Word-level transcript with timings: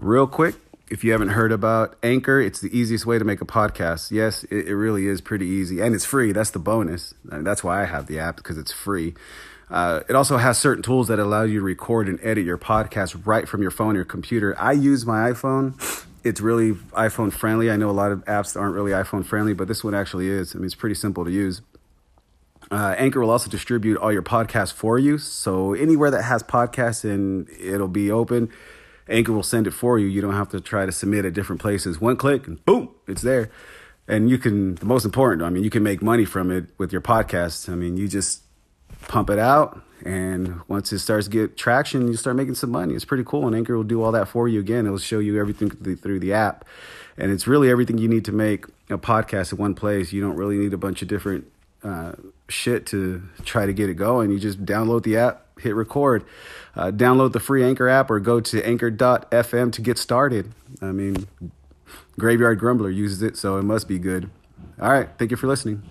Real 0.00 0.28
quick, 0.28 0.54
if 0.88 1.02
you 1.02 1.10
haven't 1.10 1.30
heard 1.30 1.50
about 1.50 1.96
Anchor, 2.04 2.40
it's 2.40 2.60
the 2.60 2.76
easiest 2.76 3.04
way 3.04 3.18
to 3.18 3.24
make 3.24 3.40
a 3.40 3.44
podcast. 3.44 4.12
Yes, 4.12 4.44
it, 4.44 4.68
it 4.68 4.76
really 4.76 5.08
is 5.08 5.20
pretty 5.20 5.46
easy 5.46 5.80
and 5.80 5.92
it's 5.92 6.04
free. 6.04 6.30
That's 6.30 6.50
the 6.50 6.60
bonus. 6.60 7.14
And 7.32 7.44
that's 7.44 7.64
why 7.64 7.82
I 7.82 7.86
have 7.86 8.06
the 8.06 8.20
app 8.20 8.36
because 8.36 8.58
it's 8.58 8.70
free. 8.70 9.14
Uh, 9.68 10.02
it 10.08 10.14
also 10.14 10.36
has 10.36 10.56
certain 10.56 10.84
tools 10.84 11.08
that 11.08 11.18
allow 11.18 11.42
you 11.42 11.58
to 11.58 11.64
record 11.64 12.08
and 12.08 12.20
edit 12.22 12.44
your 12.44 12.56
podcast 12.56 13.26
right 13.26 13.48
from 13.48 13.60
your 13.60 13.72
phone 13.72 13.96
or 13.96 14.04
computer. 14.04 14.54
I 14.56 14.70
use 14.70 15.04
my 15.04 15.32
iPhone. 15.32 15.74
It's 16.22 16.40
really 16.40 16.74
iPhone 16.92 17.32
friendly. 17.32 17.68
I 17.68 17.76
know 17.76 17.90
a 17.90 17.92
lot 17.92 18.12
of 18.12 18.24
apps 18.26 18.58
aren't 18.58 18.76
really 18.76 18.92
iPhone 18.92 19.26
friendly, 19.26 19.52
but 19.52 19.66
this 19.66 19.82
one 19.82 19.96
actually 19.96 20.28
is. 20.28 20.54
I 20.54 20.58
mean, 20.58 20.66
it's 20.66 20.76
pretty 20.76 20.94
simple 20.94 21.24
to 21.24 21.30
use. 21.32 21.60
Uh, 22.70 22.94
Anchor 22.96 23.20
will 23.20 23.30
also 23.30 23.50
distribute 23.50 23.96
all 23.96 24.12
your 24.12 24.22
podcasts 24.22 24.72
for 24.72 24.96
you. 24.96 25.18
So 25.18 25.74
anywhere 25.74 26.12
that 26.12 26.22
has 26.22 26.44
podcasts 26.44 27.02
and 27.02 27.48
it'll 27.58 27.88
be 27.88 28.12
open, 28.12 28.50
Anchor 29.08 29.32
will 29.32 29.42
send 29.42 29.66
it 29.66 29.72
for 29.72 29.98
you. 29.98 30.06
You 30.06 30.20
don't 30.20 30.34
have 30.34 30.48
to 30.50 30.60
try 30.60 30.86
to 30.86 30.92
submit 30.92 31.24
at 31.24 31.32
different 31.32 31.60
places. 31.60 32.00
One 32.00 32.16
click 32.16 32.46
and 32.46 32.64
boom, 32.64 32.90
it's 33.06 33.22
there. 33.22 33.50
And 34.06 34.30
you 34.30 34.38
can, 34.38 34.76
the 34.76 34.86
most 34.86 35.04
important, 35.04 35.42
I 35.42 35.50
mean, 35.50 35.64
you 35.64 35.70
can 35.70 35.82
make 35.82 36.00
money 36.00 36.24
from 36.24 36.50
it 36.50 36.66
with 36.78 36.92
your 36.92 37.02
podcast. 37.02 37.70
I 37.70 37.74
mean, 37.74 37.96
you 37.96 38.08
just 38.08 38.42
pump 39.06 39.30
it 39.30 39.38
out. 39.38 39.82
And 40.04 40.60
once 40.68 40.92
it 40.92 41.00
starts 41.00 41.26
to 41.26 41.30
get 41.30 41.56
traction, 41.56 42.08
you 42.08 42.14
start 42.14 42.36
making 42.36 42.54
some 42.54 42.70
money. 42.70 42.94
It's 42.94 43.04
pretty 43.04 43.24
cool. 43.24 43.46
And 43.46 43.54
Anchor 43.54 43.76
will 43.76 43.84
do 43.84 44.02
all 44.02 44.12
that 44.12 44.28
for 44.28 44.48
you 44.48 44.60
again. 44.60 44.86
It'll 44.86 44.98
show 44.98 45.18
you 45.18 45.38
everything 45.38 45.70
through 45.70 46.20
the 46.20 46.32
app. 46.32 46.64
And 47.16 47.32
it's 47.32 47.46
really 47.46 47.68
everything 47.68 47.98
you 47.98 48.08
need 48.08 48.24
to 48.26 48.32
make 48.32 48.66
a 48.88 48.96
podcast 48.96 49.52
in 49.52 49.58
one 49.58 49.74
place. 49.74 50.12
You 50.12 50.20
don't 50.20 50.36
really 50.36 50.56
need 50.56 50.72
a 50.72 50.78
bunch 50.78 51.02
of 51.02 51.08
different 51.08 51.50
uh, 51.82 52.12
shit 52.48 52.86
to 52.86 53.22
try 53.44 53.66
to 53.66 53.72
get 53.72 53.88
it 53.90 53.94
going. 53.94 54.30
You 54.30 54.38
just 54.38 54.64
download 54.64 55.02
the 55.02 55.16
app, 55.16 55.46
hit 55.60 55.74
record, 55.74 56.24
uh, 56.74 56.90
download 56.90 57.32
the 57.32 57.40
free 57.40 57.62
Anchor 57.62 57.88
app, 57.88 58.10
or 58.10 58.20
go 58.20 58.40
to 58.40 58.66
anchor.fm 58.66 59.72
to 59.72 59.82
get 59.82 59.98
started. 59.98 60.52
I 60.80 60.92
mean, 60.92 61.26
Graveyard 62.18 62.58
Grumbler 62.58 62.90
uses 62.90 63.22
it, 63.22 63.36
so 63.36 63.58
it 63.58 63.62
must 63.62 63.86
be 63.86 63.98
good. 63.98 64.30
All 64.80 64.90
right. 64.90 65.08
Thank 65.18 65.30
you 65.30 65.36
for 65.36 65.46
listening. 65.46 65.82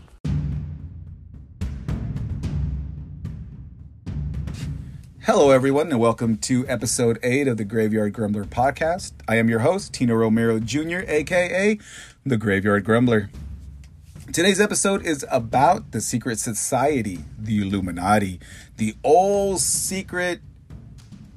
Hello, 5.22 5.50
everyone, 5.52 5.92
and 5.92 6.00
welcome 6.00 6.38
to 6.38 6.66
episode 6.70 7.20
8 7.22 7.50
of 7.50 7.58
the 7.58 7.66
Graveyard 7.66 8.14
Grumbler 8.14 8.46
podcast. 8.46 9.12
I 9.28 9.36
am 9.36 9.50
your 9.50 9.60
host, 9.60 9.94
Tino 9.94 10.16
Romero 10.16 10.58
Jr., 10.58 11.00
aka 11.06 11.78
the 12.26 12.38
Graveyard 12.38 12.86
Grumbler. 12.86 13.30
Today's 14.34 14.60
episode 14.60 15.06
is 15.06 15.26
about 15.32 15.92
the 15.94 16.02
secret 16.02 16.38
society, 16.38 17.20
the 17.40 17.62
Illuminati, 17.62 18.40
the 18.76 18.94
old 19.02 19.62
secret, 19.62 20.42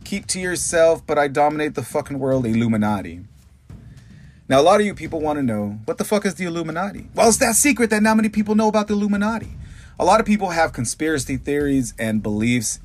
keep 0.05 0.27
to 0.27 0.41
yourself, 0.41 1.07
but 1.07 1.17
I 1.17 1.29
dominate 1.29 1.77
the 1.77 1.85
fucking 1.85 2.19
world, 2.19 2.45
Illuminati. 2.47 3.21
Now, 4.49 4.61
a 4.61 4.63
lot 4.63 4.81
of 4.81 4.87
you 4.87 4.95
people 4.95 5.21
want 5.21 5.39
to 5.39 5.43
know 5.43 5.79
what 5.85 5.99
the 5.99 6.05
fuck 6.05 6.27
is 6.27 6.35
the 6.35 6.45
Illuminati? 6.45 7.07
Well, 7.15 7.29
it's 7.29 7.39
that 7.39 7.55
secret 7.55 7.91
that 7.91 8.03
not 8.03 8.17
many 8.17 8.29
people 8.29 8.57
know 8.57 8.69
about 8.69 8.89
the 8.89 8.95
Illuminati. 8.95 9.53
A 9.99 10.05
lot 10.05 10.19
of 10.19 10.27
people 10.27 10.51
have 10.51 10.73
conspiracy 10.73 11.37
theories 11.37 11.95
and 11.97 12.23
beliefs 12.23 12.81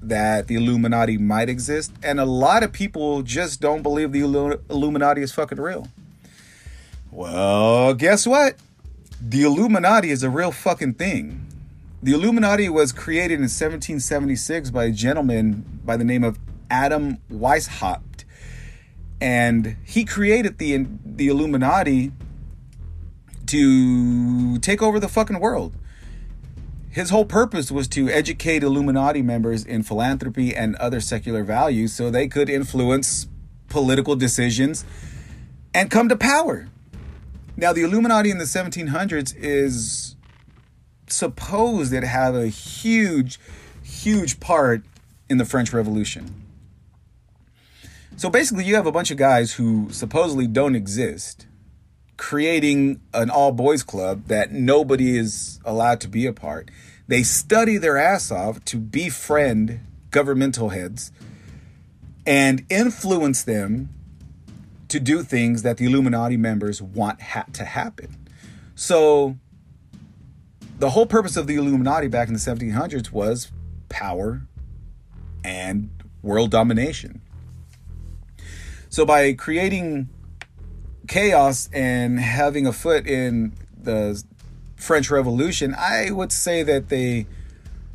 that 0.00 0.46
the 0.46 0.54
Illuminati 0.54 1.18
might 1.18 1.48
exist, 1.48 1.92
and 2.02 2.20
a 2.20 2.24
lot 2.24 2.62
of 2.62 2.72
people 2.72 3.22
just 3.22 3.60
don't 3.60 3.82
believe 3.82 4.12
the 4.12 4.20
Illuminati 4.20 5.22
is 5.22 5.32
fucking 5.32 5.60
real. 5.60 5.88
Well, 7.10 7.92
guess 7.94 8.26
what? 8.26 8.54
The 9.20 9.42
Illuminati 9.42 10.10
is 10.10 10.22
a 10.22 10.30
real 10.30 10.52
fucking 10.52 10.94
thing. 10.94 11.46
The 12.02 12.12
Illuminati 12.12 12.68
was 12.68 12.92
created 12.92 13.34
in 13.34 13.42
1776 13.42 14.70
by 14.70 14.84
a 14.84 14.90
gentleman 14.90 15.80
by 15.84 15.96
the 15.96 16.04
name 16.04 16.24
of 16.24 16.38
Adam 16.70 17.18
Weishaupt. 17.30 18.24
And 19.20 19.76
he 19.84 20.04
created 20.04 20.58
the 20.58 20.86
the 21.04 21.28
Illuminati 21.28 22.12
to 23.46 24.58
take 24.58 24.80
over 24.80 24.98
the 24.98 25.08
fucking 25.08 25.40
world 25.40 25.74
his 26.90 27.10
whole 27.10 27.24
purpose 27.24 27.70
was 27.70 27.86
to 27.88 28.08
educate 28.08 28.64
Illuminati 28.64 29.22
members 29.22 29.64
in 29.64 29.84
philanthropy 29.84 30.54
and 30.54 30.74
other 30.76 31.00
secular 31.00 31.44
values 31.44 31.92
so 31.92 32.10
they 32.10 32.26
could 32.26 32.50
influence 32.50 33.28
political 33.68 34.16
decisions 34.16 34.84
and 35.72 35.88
come 35.88 36.08
to 36.08 36.16
power. 36.16 36.68
Now, 37.60 37.74
the 37.74 37.82
Illuminati 37.82 38.30
in 38.30 38.38
the 38.38 38.44
1700s 38.44 39.34
is 39.36 40.16
supposed 41.08 41.92
to 41.92 42.06
have 42.06 42.34
a 42.34 42.46
huge, 42.46 43.38
huge 43.82 44.40
part 44.40 44.82
in 45.28 45.36
the 45.36 45.44
French 45.44 45.70
Revolution. 45.74 46.46
So 48.16 48.30
basically, 48.30 48.64
you 48.64 48.76
have 48.76 48.86
a 48.86 48.92
bunch 48.92 49.10
of 49.10 49.18
guys 49.18 49.52
who 49.52 49.88
supposedly 49.90 50.46
don't 50.46 50.74
exist 50.74 51.46
creating 52.16 53.02
an 53.12 53.28
all 53.28 53.52
boys 53.52 53.82
club 53.82 54.28
that 54.28 54.52
nobody 54.52 55.18
is 55.18 55.60
allowed 55.62 56.00
to 56.00 56.08
be 56.08 56.24
a 56.24 56.32
part. 56.32 56.70
They 57.08 57.22
study 57.22 57.76
their 57.76 57.98
ass 57.98 58.30
off 58.30 58.64
to 58.66 58.78
befriend 58.78 59.80
governmental 60.10 60.70
heads 60.70 61.12
and 62.24 62.64
influence 62.70 63.42
them 63.42 63.90
to 64.90 65.00
do 65.00 65.22
things 65.22 65.62
that 65.62 65.76
the 65.76 65.86
Illuminati 65.86 66.36
members 66.36 66.82
want 66.82 67.22
ha- 67.22 67.46
to 67.52 67.64
happen. 67.64 68.16
So, 68.74 69.36
the 70.78 70.90
whole 70.90 71.06
purpose 71.06 71.36
of 71.36 71.46
the 71.46 71.56
Illuminati 71.56 72.08
back 72.08 72.28
in 72.28 72.34
the 72.34 72.40
1700s 72.40 73.12
was 73.12 73.52
power 73.88 74.42
and 75.44 75.90
world 76.22 76.50
domination. 76.50 77.20
So, 78.88 79.04
by 79.04 79.32
creating 79.34 80.08
chaos 81.08 81.68
and 81.72 82.18
having 82.18 82.66
a 82.66 82.72
foot 82.72 83.06
in 83.06 83.52
the 83.76 84.22
French 84.76 85.10
Revolution, 85.10 85.74
I 85.76 86.10
would 86.10 86.32
say 86.32 86.62
that 86.62 86.88
they 86.88 87.26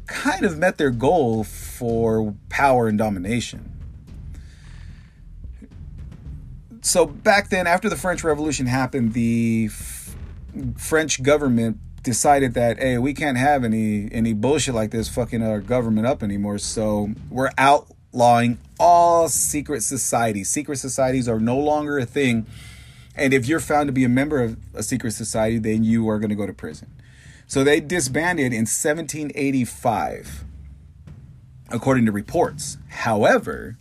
kind 0.07 0.45
of 0.45 0.57
met 0.57 0.77
their 0.77 0.91
goal 0.91 1.43
for 1.43 2.35
power 2.49 2.87
and 2.87 2.97
domination. 2.97 3.74
So 6.85 7.05
back 7.05 7.49
then, 7.49 7.67
after 7.67 7.89
the 7.89 7.95
French 7.95 8.23
Revolution 8.23 8.67
happened, 8.67 9.13
the 9.13 9.69
F- 9.71 10.15
French 10.77 11.23
government 11.23 11.79
decided 12.03 12.53
that 12.53 12.77
hey, 12.77 12.99
we 12.99 13.13
can't 13.13 13.37
have 13.37 13.63
any 13.63 14.07
any 14.11 14.33
bullshit 14.33 14.75
like 14.75 14.91
this 14.91 15.09
fucking 15.09 15.41
our 15.41 15.59
government 15.59 16.05
up 16.05 16.21
anymore. 16.21 16.59
So 16.59 17.09
we're 17.29 17.49
outlawing 17.57 18.59
all 18.79 19.27
secret 19.27 19.81
societies. 19.81 20.49
Secret 20.49 20.77
societies 20.77 21.27
are 21.27 21.39
no 21.39 21.57
longer 21.57 21.97
a 21.97 22.05
thing 22.05 22.45
and 23.15 23.33
if 23.33 23.47
you're 23.47 23.59
found 23.59 23.87
to 23.87 23.93
be 23.93 24.03
a 24.03 24.09
member 24.09 24.43
of 24.43 24.57
a 24.73 24.83
secret 24.83 25.11
society, 25.11 25.57
then 25.57 25.83
you 25.83 26.09
are 26.09 26.19
going 26.19 26.29
to 26.29 26.35
go 26.35 26.45
to 26.45 26.53
prison. 26.53 26.91
So 27.47 27.63
they 27.63 27.79
disbanded 27.79 28.51
in 28.51 28.65
1785, 28.65 30.43
according 31.69 32.05
to 32.07 32.11
reports. 32.11 32.77
However, 32.89 33.77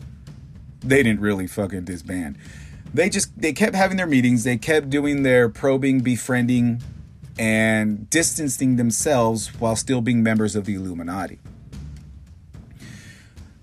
they 0.79 1.03
didn't 1.03 1.19
really 1.19 1.47
fucking 1.47 1.83
disband. 1.83 2.37
They 2.95 3.09
just 3.09 3.37
they 3.39 3.51
kept 3.51 3.75
having 3.75 3.97
their 3.97 4.07
meetings. 4.07 4.45
They 4.45 4.57
kept 4.57 4.89
doing 4.89 5.23
their 5.23 5.49
probing, 5.49 5.99
befriending, 5.99 6.81
and 7.37 8.09
distancing 8.09 8.77
themselves 8.77 9.47
while 9.59 9.75
still 9.75 9.99
being 9.99 10.23
members 10.23 10.55
of 10.55 10.63
the 10.63 10.75
Illuminati. 10.75 11.39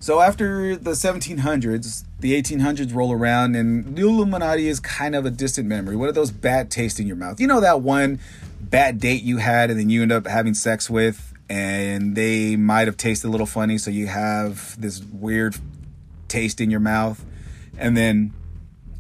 So 0.01 0.21
after 0.21 0.77
the 0.77 0.91
1700s, 0.91 2.05
the 2.21 2.43
1800s 2.43 2.95
roll 2.95 3.13
around, 3.13 3.57
and 3.57 3.97
the 3.97 4.03
Illuminati 4.03 4.69
is 4.69 4.81
kind 4.81 5.15
of 5.15 5.25
a 5.25 5.31
distant 5.31 5.67
memory. 5.67 5.97
One 5.97 6.11
of 6.11 6.15
those 6.15 6.31
bad 6.31 6.71
tastes 6.71 7.01
in 7.01 7.07
your 7.07 7.17
mouth. 7.17 7.41
You 7.41 7.47
know 7.47 7.61
that 7.61 7.81
one 7.81 8.21
bad 8.61 9.01
date 9.01 9.23
you 9.23 9.39
had, 9.39 9.71
and 9.71 9.81
then 9.81 9.89
you 9.89 10.03
end 10.03 10.13
up 10.13 10.27
having 10.27 10.53
sex 10.53 10.91
with, 10.91 11.33
and 11.49 12.17
they 12.17 12.57
might 12.57 12.87
have 12.87 12.99
tasted 12.99 13.29
a 13.29 13.31
little 13.31 13.47
funny, 13.47 13.79
so 13.79 13.91
you 13.91 14.09
have 14.09 14.79
this 14.79 15.03
weird 15.03 15.57
taste 16.29 16.61
in 16.61 16.71
your 16.71 16.81
mouth, 16.81 17.25
and 17.79 17.97
then 17.97 18.35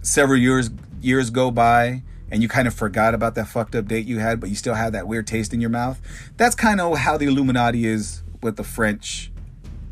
several 0.03 0.39
years 0.39 0.71
years 1.00 1.31
go 1.31 1.50
by, 1.50 2.03
and 2.31 2.43
you 2.43 2.49
kind 2.49 2.69
of 2.69 2.75
forgot 2.75 3.15
about 3.15 3.35
that 3.35 3.47
fucked 3.47 3.75
up 3.75 3.87
date 3.87 4.06
you 4.06 4.19
had, 4.19 4.41
but 4.41 4.49
you 4.49 4.55
still 4.55 4.75
have 4.75 4.93
that 4.93 5.06
weird 5.06 5.26
taste 5.26 5.53
in 5.53 5.61
your 5.61 5.71
mouth. 5.71 6.00
That's 6.37 6.55
kind 6.55 6.81
of 6.81 6.99
how 6.99 7.17
the 7.17 7.26
Illuminati 7.26 7.87
is 7.87 8.23
with 8.43 8.56
the 8.56 8.65
French 8.65 9.31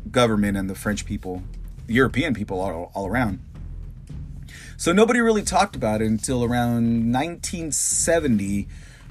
government 0.09 0.57
and 0.57 0.69
the 0.69 0.75
French 0.75 1.05
people, 1.05 1.43
the 1.87 1.93
European 1.93 2.33
people 2.33 2.59
all, 2.59 2.91
all 2.93 3.07
around. 3.07 3.39
So 4.77 4.91
nobody 4.91 5.19
really 5.19 5.43
talked 5.43 5.75
about 5.75 6.01
it 6.01 6.07
until 6.07 6.43
around 6.43 7.13
1970, 7.13 8.67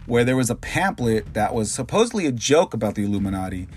where 0.07 0.25
there 0.25 0.37
was 0.37 0.51
a 0.51 0.57
pamphlet 0.57 1.35
that 1.35 1.55
was 1.55 1.71
supposedly 1.71 2.27
a 2.27 2.33
joke 2.33 2.75
about 2.75 2.97
the 2.97 3.05
Illuminati, 3.05 3.69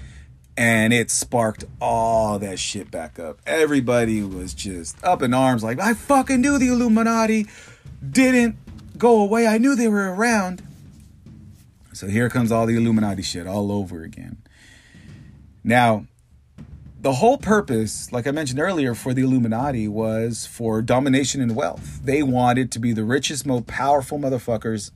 and 0.56 0.94
it 0.94 1.10
sparked 1.10 1.66
all 1.82 2.40
that 2.40 2.60
shit 2.60 2.92
back 2.92 3.18
up. 3.20 3.40
Everybody 3.46 4.24
was 4.24 4.54
just 4.54 5.04
up 5.04 5.22
in 5.22 5.34
arms, 5.34 5.64
like, 5.64 5.80
I 5.80 5.94
fucking 5.94 6.42
knew 6.42 6.58
the 6.58 6.68
Illuminati 6.68 7.48
didn't 8.08 8.58
go 8.98 9.22
away. 9.22 9.48
I 9.48 9.58
knew 9.58 9.76
they 9.76 9.88
were 9.88 10.14
around. 10.14 10.62
So 11.94 12.08
here 12.08 12.30
comes 12.30 12.52
all 12.52 12.66
the 12.66 12.76
Illuminati 12.76 13.22
shit 13.22 13.48
all 13.48 13.72
over 13.72 14.04
again. 14.04 14.38
Now, 15.64 16.08
the 17.00 17.14
whole 17.14 17.38
purpose, 17.38 18.12
like 18.12 18.28
I 18.28 18.32
mentioned 18.32 18.60
earlier, 18.60 18.96
for 18.96 19.14
the 19.14 19.24
Illuminati 19.24 19.88
was 19.88 20.46
for 20.46 20.82
domination 20.82 21.42
and 21.42 21.56
wealth. 21.56 22.00
They 22.04 22.24
wanted 22.24 22.72
to 22.72 22.80
be 22.80 22.94
the 22.94 23.04
richest, 23.04 23.46
most 23.46 23.68
powerful 23.68 24.18
motherfuckers 24.18 24.92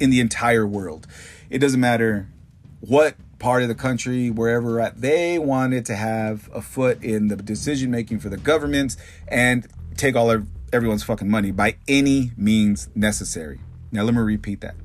in 0.00 0.10
the 0.10 0.20
entire 0.20 0.66
world. 0.66 1.06
It 1.50 1.58
doesn't 1.58 1.80
matter 1.80 2.28
what 2.80 3.14
part 3.42 3.62
of 3.62 3.68
the 3.68 3.74
country, 3.74 4.30
wherever 4.30 4.80
at, 4.80 5.00
they 5.00 5.36
wanted 5.36 5.84
to 5.84 5.96
have 5.96 6.48
a 6.54 6.62
foot 6.62 7.02
in 7.02 7.26
the 7.26 7.34
decision 7.34 7.90
making 7.90 8.20
for 8.20 8.28
the 8.28 8.36
governments 8.36 8.96
and 9.26 9.66
take 9.96 10.14
all 10.14 10.30
of 10.30 10.46
everyone's 10.72 11.02
fucking 11.02 11.28
money 11.28 11.50
by 11.50 11.76
any 11.88 12.30
means 12.36 12.88
necessary. 12.94 13.58
Now 13.90 14.04
let 14.04 14.14
me 14.14 14.20
repeat 14.20 14.60
that. 14.60 14.76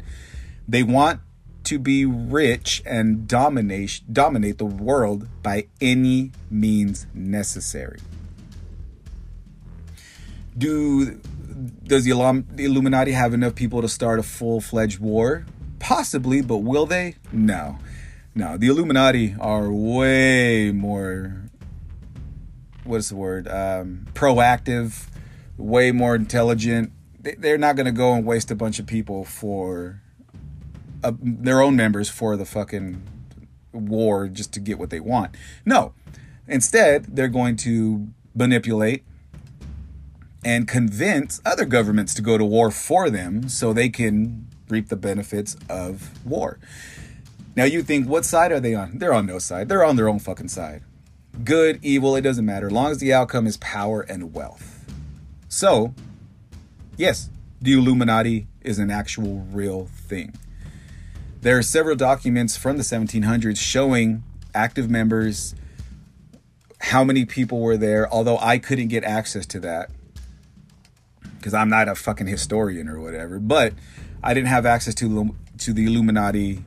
They 0.68 0.82
want 0.82 1.22
to 1.66 1.78
be 1.78 2.04
rich 2.06 2.82
and 2.86 3.28
dominate 3.28 4.02
dominate 4.12 4.58
the 4.58 4.66
world 4.66 5.28
by 5.44 5.68
any 5.80 6.32
means 6.50 7.06
necessary. 7.14 8.00
Do 10.58 11.22
does 11.86 12.06
the, 12.06 12.44
the 12.56 12.66
Illuminati 12.66 13.12
have 13.12 13.34
enough 13.36 13.54
people 13.54 13.82
to 13.82 13.90
start 13.90 14.18
a 14.20 14.24
full-fledged 14.24 15.00
war? 15.00 15.46
Possibly, 15.80 16.42
but 16.42 16.58
will 16.58 16.86
they? 16.86 17.16
No. 17.32 17.78
No, 18.38 18.56
the 18.56 18.68
Illuminati 18.68 19.36
are 19.40 19.72
way 19.72 20.72
more 20.72 21.50
what's 22.84 23.10
the 23.10 23.16
word? 23.16 23.48
Um, 23.48 24.06
proactive, 24.14 25.08
way 25.58 25.92
more 25.92 26.14
intelligent. 26.14 26.92
They're 27.20 27.58
not 27.58 27.76
going 27.76 27.88
to 27.88 27.92
go 27.92 28.14
and 28.14 28.24
waste 28.24 28.52
a 28.52 28.56
bunch 28.56 28.78
of 28.78 28.86
people 28.86 29.26
for 29.26 30.04
uh, 31.04 31.14
their 31.20 31.64
own 31.64 31.76
members 31.76 32.12
for 32.12 32.38
the 32.38 32.46
fucking 32.46 33.02
war 33.74 34.28
just 34.28 34.54
to 34.54 34.60
get 34.60 34.78
what 34.78 34.92
they 34.92 35.00
want. 35.00 35.34
No. 35.66 35.94
Instead, 36.48 37.16
they're 37.16 37.30
going 37.30 37.56
to 37.56 38.10
manipulate 38.36 39.04
and 40.46 40.68
convince 40.68 41.42
other 41.44 41.66
governments 41.66 42.14
to 42.14 42.22
go 42.22 42.38
to 42.38 42.46
war 42.46 42.70
for 42.70 43.10
them 43.10 43.50
so 43.50 43.74
they 43.74 43.90
can 43.90 44.48
reap 44.70 44.90
the 44.90 44.96
benefits 44.96 45.58
of 45.68 46.24
war. 46.24 46.60
Now 47.58 47.64
you 47.64 47.82
think, 47.82 48.08
what 48.08 48.24
side 48.24 48.52
are 48.52 48.60
they 48.60 48.76
on? 48.76 49.00
They're 49.00 49.12
on 49.12 49.26
no 49.26 49.40
side. 49.40 49.68
They're 49.68 49.84
on 49.84 49.96
their 49.96 50.08
own 50.08 50.20
fucking 50.20 50.50
side. 50.50 50.84
Good, 51.44 51.80
evil, 51.84 52.16
it 52.16 52.22
doesn't 52.22 52.46
matter. 52.46 52.68
As 52.68 52.72
long 52.72 52.92
as 52.92 53.00
the 53.00 53.12
outcome 53.12 53.48
is 53.48 53.58
power 53.58 54.02
and 54.02 54.32
wealth. 54.32 54.86
So, 55.50 55.96
yes, 56.98 57.32
the 57.60 57.74
Illuminati 57.74 58.46
is 58.62 58.78
an 58.78 58.92
actual 58.92 59.48
real 59.52 59.88
thing. 59.88 60.36
There 61.42 61.58
are 61.58 61.64
several 61.64 61.96
documents 61.96 62.56
from 62.56 62.78
the 62.78 62.84
1700s 62.84 63.58
showing 63.58 64.22
active 64.54 64.88
members, 64.88 65.56
how 66.80 67.04
many 67.04 67.26
people 67.26 67.62
were 67.62 67.78
there, 67.78 68.08
although 68.14 68.38
I 68.38 68.60
couldn't 68.60 68.90
get 68.90 69.04
access 69.04 69.48
to 69.48 69.60
that 69.62 69.90
because 71.40 71.56
I'm 71.56 71.70
not 71.70 71.88
a 71.88 71.96
fucking 71.96 72.28
historian 72.28 72.88
or 72.88 73.00
whatever. 73.00 73.40
But 73.40 73.74
I 74.22 74.36
didn't 74.36 74.50
have 74.50 74.68
access 74.68 74.94
to 74.96 75.36
to 75.58 75.74
the 75.74 75.88
Illuminati 75.88 76.64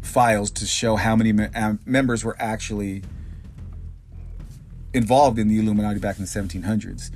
files 0.00 0.50
to 0.52 0.66
show 0.66 0.96
how 0.96 1.16
many 1.16 1.32
me- 1.32 1.48
uh, 1.54 1.74
members 1.84 2.24
were 2.24 2.36
actually 2.38 3.02
involved 4.94 5.38
in 5.38 5.48
the 5.48 5.58
Illuminati 5.58 5.98
back 5.98 6.18
in 6.18 6.24
the 6.24 6.28
1700s. 6.28 7.10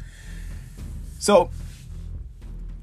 So 1.19 1.51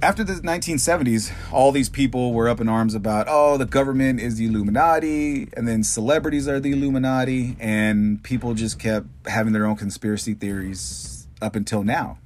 after 0.01 0.23
the 0.23 0.33
1970s, 0.35 1.31
all 1.51 1.71
these 1.71 1.89
people 1.89 2.33
were 2.33 2.47
up 2.47 2.61
in 2.61 2.69
arms 2.69 2.95
about, 2.95 3.27
oh, 3.29 3.57
the 3.57 3.65
government 3.65 4.21
is 4.21 4.37
the 4.37 4.45
Illuminati, 4.45 5.49
and 5.53 5.67
then 5.67 5.83
celebrities 5.83 6.47
are 6.47 6.59
the 6.59 6.71
Illuminati, 6.71 7.57
and 7.59 8.23
people 8.23 8.53
just 8.53 8.79
kept 8.79 9.07
having 9.27 9.51
their 9.51 9.65
own 9.65 9.75
conspiracy 9.75 10.33
theories 10.33 11.27
up 11.41 11.55
until 11.55 11.83
now. 11.83 12.17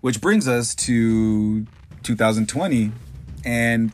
Which 0.00 0.20
brings 0.20 0.48
us 0.48 0.74
to 0.76 1.66
2020, 2.02 2.92
and 3.44 3.92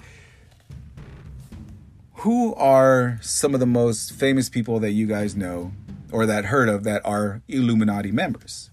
who 2.25 2.55
are 2.55 3.19
some 3.21 3.53
of 3.53 3.61
the 3.61 3.67
most 3.67 4.11
famous 4.11 4.49
people 4.49 4.81
that 4.81 4.93
you 4.93 5.07
guys 5.07 5.37
know 5.37 5.73
or 6.11 6.25
that 6.25 6.47
heard 6.47 6.71
of 6.71 6.83
that 6.83 7.05
are 7.05 7.43
Illuminati 7.49 8.11
members? 8.11 8.71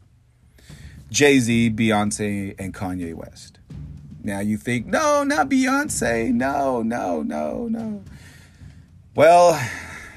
Jay 1.10 1.38
Z, 1.38 1.72
Beyonce, 1.72 2.56
and 2.58 2.74
Kanye 2.74 3.14
West. 3.14 3.60
Now 4.24 4.40
you 4.40 4.56
think, 4.56 4.86
no, 4.86 5.26
not 5.26 5.50
Beyonce. 5.50 6.32
No, 6.32 6.82
no, 6.82 7.24
no, 7.24 7.68
no. 7.68 8.04
Well, 9.16 9.62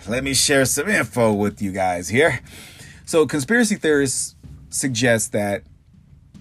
let 0.07 0.23
me 0.23 0.33
share 0.33 0.65
some 0.65 0.89
info 0.89 1.33
with 1.33 1.61
you 1.61 1.73
guys 1.73 2.09
here. 2.09 2.39
So, 3.05 3.27
conspiracy 3.27 3.75
theorists 3.75 4.37
suggest 4.69 5.33
that 5.33 5.65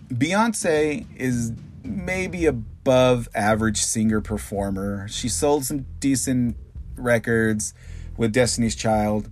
Beyonce 0.09 1.07
is 1.17 1.53
maybe 1.83 2.45
above 2.45 3.29
average 3.33 3.81
singer 3.81 4.21
performer. 4.21 5.07
She 5.07 5.27
sold 5.27 5.65
some 5.65 5.87
decent 5.99 6.55
records 6.95 7.73
with 8.17 8.33
Destiny's 8.33 8.75
Child. 8.75 9.29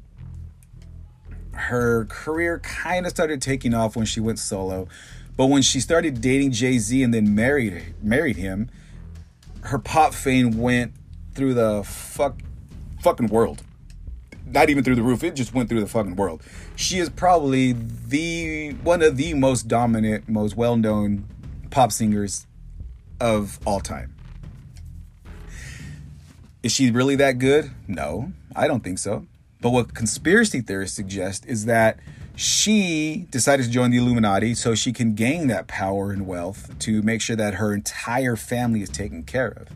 Her 1.54 2.06
career 2.06 2.60
kind 2.60 3.06
of 3.06 3.12
started 3.12 3.42
taking 3.42 3.74
off 3.74 3.96
when 3.96 4.06
she 4.06 4.20
went 4.20 4.40
solo. 4.40 4.88
But 5.38 5.48
when 5.48 5.62
she 5.62 5.80
started 5.80 6.22
dating 6.22 6.52
Jay 6.52 6.78
Z 6.78 7.02
and 7.02 7.14
then 7.14 7.36
married 7.36 7.96
married 8.02 8.38
him, 8.38 8.70
her 9.62 9.80
pop 9.80 10.14
fame 10.14 10.58
went 10.58 10.94
through 11.34 11.54
the 11.54 11.84
fuck 11.84 12.40
fucking 13.02 13.28
world. 13.28 13.64
Not 14.46 14.70
even 14.70 14.84
through 14.84 14.96
the 14.96 15.04
roof, 15.04 15.24
it 15.24 15.36
just 15.36 15.54
went 15.54 15.70
through 15.70 15.80
the 15.80 15.88
fucking 15.88 16.16
world. 16.16 16.44
She 16.76 17.00
is 17.00 17.10
probably 17.10 17.74
the 17.74 18.74
one 18.84 19.02
of 19.02 19.18
the 19.18 19.34
most 19.34 19.68
dominant, 19.68 20.28
most 20.28 20.58
well-known 20.58 21.26
pop 21.70 21.92
singers 21.92 22.48
of 23.20 23.60
all 23.66 23.80
time. 23.80 24.14
Is 26.64 26.72
she 26.72 26.92
really 26.92 27.16
that 27.16 27.40
good? 27.40 27.72
No, 27.88 28.34
I 28.56 28.68
don't 28.68 28.84
think 28.84 29.00
so. 29.00 29.26
But 29.62 29.72
what 29.72 29.94
conspiracy 29.94 30.62
theorists 30.62 30.96
suggest 30.96 31.46
is 31.46 31.66
that 31.66 32.00
she 32.36 33.28
decided 33.30 33.66
to 33.66 33.72
join 33.72 33.92
the 33.92 33.98
Illuminati 33.98 34.54
so 34.54 34.74
she 34.74 34.94
can 34.94 35.14
gain 35.14 35.48
that 35.48 35.68
power 35.68 36.12
and 36.12 36.26
wealth 36.26 36.78
to 36.80 37.02
make 37.02 37.22
sure 37.22 37.36
that 37.36 37.56
her 37.56 37.74
entire 37.74 38.36
family 38.36 38.82
is 38.82 38.90
taken 38.90 39.24
care 39.24 39.50
of. 39.50 39.68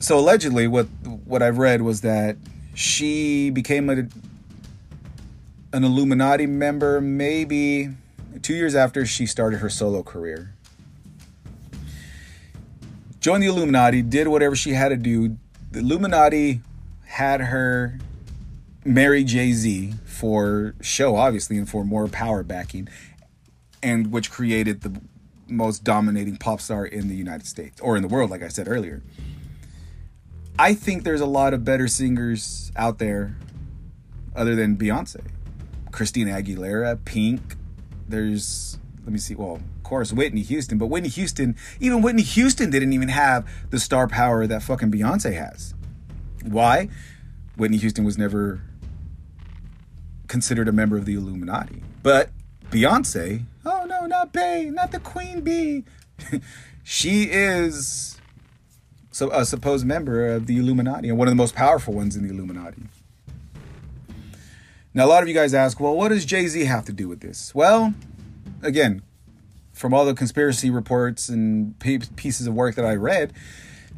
So 0.00 0.18
allegedly, 0.18 0.68
what 0.68 0.86
what 1.24 1.42
I've 1.42 1.58
read 1.58 1.82
was 1.82 2.02
that 2.02 2.36
she 2.74 3.50
became 3.50 3.90
a, 3.90 4.06
an 5.72 5.82
Illuminati 5.84 6.46
member 6.46 7.00
maybe 7.00 7.90
two 8.42 8.54
years 8.54 8.76
after 8.76 9.04
she 9.04 9.26
started 9.26 9.58
her 9.58 9.68
solo 9.68 10.04
career. 10.04 10.54
Joined 13.20 13.42
the 13.42 13.48
Illuminati, 13.48 14.02
did 14.02 14.28
whatever 14.28 14.54
she 14.54 14.72
had 14.72 14.90
to 14.90 14.96
do. 14.96 15.36
The 15.70 15.80
Illuminati 15.80 16.60
had 17.04 17.40
her 17.40 17.98
marry 18.84 19.24
Jay 19.24 19.52
Z 19.52 19.94
for 20.04 20.74
show, 20.80 21.16
obviously, 21.16 21.58
and 21.58 21.68
for 21.68 21.84
more 21.84 22.08
power 22.08 22.42
backing, 22.42 22.88
and 23.82 24.12
which 24.12 24.30
created 24.30 24.82
the 24.82 25.00
most 25.48 25.82
dominating 25.84 26.36
pop 26.36 26.60
star 26.60 26.86
in 26.86 27.08
the 27.08 27.16
United 27.16 27.46
States 27.46 27.80
or 27.80 27.96
in 27.96 28.02
the 28.02 28.08
world, 28.08 28.30
like 28.30 28.42
I 28.42 28.48
said 28.48 28.68
earlier. 28.68 29.02
I 30.58 30.74
think 30.74 31.04
there's 31.04 31.20
a 31.20 31.26
lot 31.26 31.54
of 31.54 31.64
better 31.64 31.88
singers 31.88 32.72
out 32.76 32.98
there 32.98 33.36
other 34.34 34.54
than 34.54 34.76
Beyonce. 34.76 35.24
Christina 35.92 36.32
Aguilera, 36.32 36.98
Pink. 37.04 37.40
There's, 38.08 38.78
let 39.08 39.12
me 39.14 39.18
see, 39.18 39.34
well, 39.34 39.54
of 39.54 39.82
course, 39.84 40.12
Whitney 40.12 40.42
Houston, 40.42 40.76
but 40.76 40.88
Whitney 40.88 41.08
Houston, 41.08 41.56
even 41.80 42.02
Whitney 42.02 42.20
Houston 42.20 42.68
didn't 42.68 42.92
even 42.92 43.08
have 43.08 43.48
the 43.70 43.80
star 43.80 44.06
power 44.06 44.46
that 44.46 44.62
fucking 44.62 44.90
Beyonce 44.90 45.32
has. 45.32 45.72
Why? 46.44 46.90
Whitney 47.56 47.78
Houston 47.78 48.04
was 48.04 48.18
never 48.18 48.60
considered 50.26 50.68
a 50.68 50.72
member 50.72 50.98
of 50.98 51.06
the 51.06 51.14
Illuminati. 51.14 51.82
But 52.02 52.28
Beyonce, 52.70 53.46
oh 53.64 53.86
no, 53.88 54.04
not 54.04 54.34
Bey, 54.34 54.68
not 54.68 54.92
the 54.92 55.00
Queen 55.00 55.40
Bee. 55.40 55.84
she 56.84 57.30
is 57.30 58.20
so 59.10 59.30
a 59.30 59.46
supposed 59.46 59.86
member 59.86 60.26
of 60.26 60.44
the 60.44 60.58
Illuminati 60.58 61.08
and 61.08 61.16
one 61.16 61.28
of 61.28 61.32
the 61.32 61.36
most 61.36 61.54
powerful 61.54 61.94
ones 61.94 62.14
in 62.14 62.28
the 62.28 62.34
Illuminati. 62.34 62.82
Now, 64.92 65.06
a 65.06 65.08
lot 65.08 65.22
of 65.22 65.28
you 65.28 65.34
guys 65.34 65.54
ask, 65.54 65.80
well, 65.80 65.96
what 65.96 66.08
does 66.08 66.26
Jay 66.26 66.46
Z 66.46 66.62
have 66.66 66.84
to 66.84 66.92
do 66.92 67.08
with 67.08 67.20
this? 67.20 67.54
Well, 67.54 67.94
again, 68.62 69.02
from 69.72 69.94
all 69.94 70.04
the 70.04 70.14
conspiracy 70.14 70.70
reports 70.70 71.28
and 71.28 71.78
pieces 71.78 72.46
of 72.46 72.54
work 72.54 72.74
that 72.74 72.84
I 72.84 72.94
read, 72.94 73.32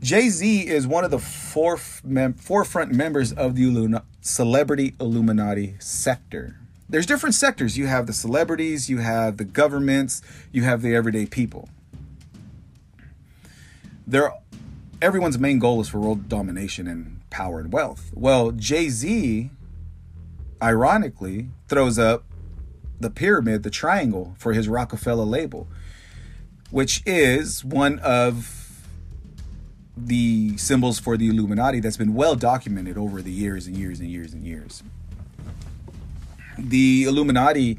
Jay 0.00 0.28
Z 0.28 0.66
is 0.66 0.86
one 0.86 1.04
of 1.04 1.10
the 1.10 1.18
foref- 1.18 2.02
mem- 2.04 2.34
forefront 2.34 2.92
members 2.92 3.32
of 3.32 3.54
the 3.54 4.02
celebrity 4.20 4.94
Illuminati 5.00 5.76
sector. 5.78 6.56
There's 6.88 7.06
different 7.06 7.34
sectors. 7.34 7.78
You 7.78 7.86
have 7.86 8.06
the 8.06 8.12
celebrities, 8.12 8.90
you 8.90 8.98
have 8.98 9.36
the 9.36 9.44
governments, 9.44 10.22
you 10.52 10.62
have 10.62 10.82
the 10.82 10.94
everyday 10.94 11.26
people. 11.26 11.68
There, 14.06 14.32
everyone's 15.00 15.38
main 15.38 15.58
goal 15.58 15.80
is 15.80 15.88
for 15.88 15.98
world 15.98 16.28
domination 16.28 16.88
and 16.88 17.20
power 17.30 17.60
and 17.60 17.72
wealth. 17.72 18.10
Well, 18.12 18.50
Jay 18.50 18.88
Z, 18.88 19.50
ironically, 20.62 21.48
throws 21.68 21.98
up 21.98 22.24
the 23.00 23.10
pyramid, 23.10 23.62
the 23.62 23.70
triangle, 23.70 24.34
for 24.38 24.52
his 24.52 24.68
Roc-A-Fella 24.68 25.22
label, 25.22 25.66
which 26.70 27.02
is 27.06 27.64
one 27.64 27.98
of 28.00 28.56
the 29.96 30.56
symbols 30.56 30.98
for 30.98 31.16
the 31.16 31.28
Illuminati 31.28 31.80
that's 31.80 31.96
been 31.96 32.14
well 32.14 32.34
documented 32.36 32.96
over 32.96 33.20
the 33.20 33.32
years 33.32 33.66
and 33.66 33.76
years 33.76 34.00
and 34.00 34.08
years 34.08 34.32
and 34.32 34.46
years. 34.46 34.82
The 36.58 37.04
Illuminati, 37.04 37.78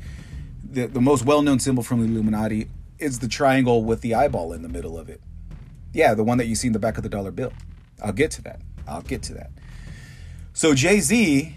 the, 0.64 0.88
the 0.88 1.02
most 1.02 1.26
well 1.26 1.42
known 1.42 1.60
symbol 1.60 1.84
from 1.84 2.02
the 2.02 2.08
Illuminati 2.08 2.68
is 3.00 3.20
the 3.20 3.28
triangle 3.28 3.84
with 3.84 4.02
the 4.02 4.14
eyeball 4.14 4.54
in 4.54 4.62
the 4.62 4.70
middle 4.70 4.98
of 4.98 5.10
it. 5.10 5.22
Yeah, 5.94 6.14
the 6.14 6.24
one 6.24 6.38
that 6.38 6.48
you 6.48 6.56
see 6.56 6.68
in 6.68 6.74
the 6.74 6.80
back 6.80 6.98
of 6.98 7.04
the 7.04 7.10
dollar 7.10 7.32
bill. 7.32 7.54
I'll 8.04 8.14
get 8.14 8.32
to 8.32 8.42
that. 8.44 8.62
I'll 8.88 9.02
get 9.02 9.22
to 9.24 9.34
that. 9.34 9.52
So 10.54 10.74
Jay 10.74 11.00
Z 11.00 11.56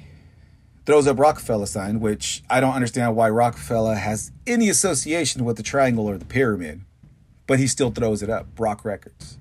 throws 0.86 1.06
up 1.06 1.18
Roc-A-Fella 1.18 1.66
sign, 1.66 2.00
which 2.00 2.42
I 2.50 2.60
don't 2.60 2.74
understand 2.74 3.16
why 3.16 3.30
Roc-A-Fella 3.30 3.96
has 3.96 4.32
any 4.46 4.68
association 4.68 5.44
with 5.44 5.56
the 5.56 5.62
triangle 5.62 6.06
or 6.08 6.18
the 6.18 6.24
pyramid, 6.24 6.82
but 7.46 7.58
he 7.58 7.66
still 7.66 7.90
throws 7.90 8.22
it 8.22 8.30
up. 8.30 8.46
Rock 8.58 8.84
Records. 8.84 9.38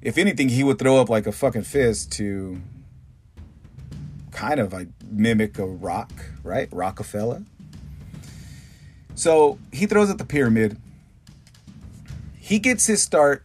If 0.00 0.18
anything, 0.18 0.48
he 0.48 0.64
would 0.64 0.78
throw 0.78 0.98
up 0.98 1.08
like 1.08 1.26
a 1.26 1.32
fucking 1.32 1.62
fist 1.62 2.12
to 2.12 2.60
kind 4.30 4.58
of 4.58 4.72
like 4.72 4.88
mimic 5.10 5.58
a 5.58 5.66
rock, 5.66 6.10
right? 6.42 6.68
Roc-A-Fella. 6.72 7.42
So 9.14 9.58
he 9.72 9.86
throws 9.86 10.10
up 10.10 10.18
the 10.18 10.24
pyramid. 10.24 10.78
He 12.38 12.58
gets 12.58 12.86
his 12.86 13.02
start. 13.02 13.44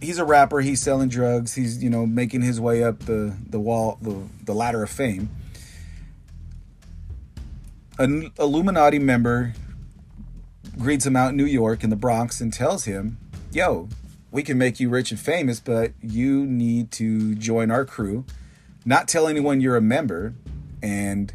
He's 0.00 0.18
a 0.18 0.24
rapper. 0.24 0.60
He's 0.60 0.80
selling 0.80 1.08
drugs. 1.08 1.54
He's 1.54 1.82
you 1.82 1.90
know 1.90 2.06
making 2.06 2.42
his 2.42 2.60
way 2.60 2.82
up 2.82 3.00
the 3.00 3.36
the 3.48 3.60
wall 3.60 3.98
the 4.02 4.20
the 4.42 4.54
ladder 4.54 4.82
of 4.82 4.90
fame. 4.90 5.30
An 7.98 8.32
Illuminati 8.38 8.98
member 8.98 9.52
greets 10.78 11.06
him 11.06 11.16
out 11.16 11.30
in 11.30 11.36
New 11.36 11.46
York 11.46 11.84
in 11.84 11.90
the 11.90 11.96
Bronx 11.96 12.40
and 12.40 12.52
tells 12.52 12.84
him, 12.84 13.18
"Yo, 13.52 13.88
we 14.30 14.42
can 14.42 14.56
make 14.58 14.80
you 14.80 14.88
rich 14.88 15.10
and 15.10 15.20
famous, 15.20 15.60
but 15.60 15.92
you 16.00 16.46
need 16.46 16.90
to 16.92 17.34
join 17.34 17.70
our 17.70 17.84
crew. 17.84 18.24
Not 18.84 19.08
tell 19.08 19.28
anyone 19.28 19.60
you're 19.60 19.76
a 19.76 19.82
member, 19.82 20.34
and 20.82 21.32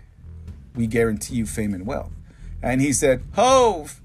we 0.75 0.87
guarantee 0.87 1.35
you 1.35 1.45
fame 1.45 1.73
and 1.73 1.85
wealth." 1.85 2.11
And 2.61 2.81
he 2.81 2.91
said, 2.91 3.23
Hove, 3.35 4.01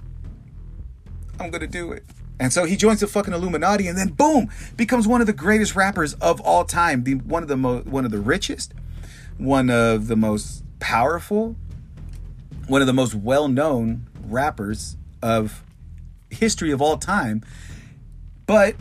I'm 1.41 1.51
going 1.51 1.61
to 1.61 1.67
do 1.67 1.93
it. 1.93 2.05
And 2.39 2.53
so 2.53 2.65
he 2.65 2.77
joins 2.77 3.01
the 3.01 3.07
fucking 3.07 3.33
Illuminati 3.33 3.87
and 3.87 3.97
then 3.97 4.09
boom, 4.09 4.51
becomes 4.77 5.07
one 5.07 5.21
of 5.21 5.27
the 5.27 5.33
greatest 5.33 5.77
rappers 5.77 6.15
of 6.15 6.41
all 6.41 6.65
time. 6.65 7.05
The, 7.05 7.15
one 7.15 7.43
of 7.43 7.49
the 7.49 7.57
mo- 7.57 7.83
one 7.83 8.05
of 8.05 8.11
the 8.11 8.21
richest, 8.21 8.75
one 9.39 9.71
of 9.71 10.09
the 10.09 10.17
most 10.17 10.65
powerful, 10.81 11.57
one 12.73 12.81
of 12.81 12.87
the 12.87 12.93
most 12.95 13.15
well-known 13.15 14.09
rappers 14.25 14.97
of 15.21 15.63
history 16.31 16.71
of 16.71 16.81
all 16.81 16.97
time. 16.97 17.45
But 18.47 18.77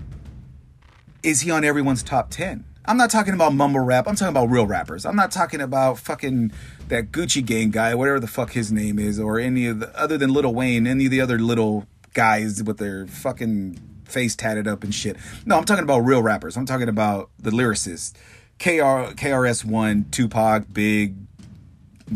is 1.22 1.42
he 1.42 1.52
on 1.52 1.66
everyone's 1.66 2.02
top 2.02 2.30
10? 2.30 2.64
I'm 2.86 2.96
not 2.96 3.10
talking 3.10 3.34
about 3.34 3.54
mumble 3.54 3.82
rap. 3.82 4.08
I'm 4.08 4.16
talking 4.16 4.32
about 4.32 4.50
real 4.50 4.66
rappers. 4.66 5.06
I'm 5.06 5.18
not 5.18 5.30
talking 5.30 5.60
about 5.60 6.00
fucking 6.00 6.54
that 6.88 7.12
Gucci 7.12 7.46
Gang 7.46 7.70
guy, 7.70 7.94
whatever 7.94 8.22
the 8.22 8.28
fuck 8.28 8.52
his 8.54 8.72
name 8.72 8.98
is, 8.98 9.20
or 9.20 9.40
any 9.40 9.68
of 9.68 9.82
the 9.82 10.00
other 10.00 10.18
than 10.18 10.32
Lil 10.32 10.54
Wayne, 10.54 10.88
any 10.88 11.06
of 11.06 11.12
the 11.12 11.20
other 11.20 11.38
little 11.38 11.86
guys 12.14 12.64
with 12.64 12.78
their 12.78 13.08
fucking 13.08 13.78
face 14.06 14.38
tatted 14.38 14.70
up 14.70 14.86
and 14.86 14.96
shit. 14.96 15.18
No, 15.46 15.58
I'm 15.58 15.66
talking 15.66 15.84
about 15.84 16.00
real 16.00 16.24
rappers. 16.24 16.56
I'm 16.56 16.66
talking 16.66 16.88
about 16.88 17.30
the 17.38 17.52
lyricists. 17.52 18.14
KR 18.58 19.12
KRS-One, 19.16 20.06
Tupac, 20.12 20.72
Big, 20.72 21.16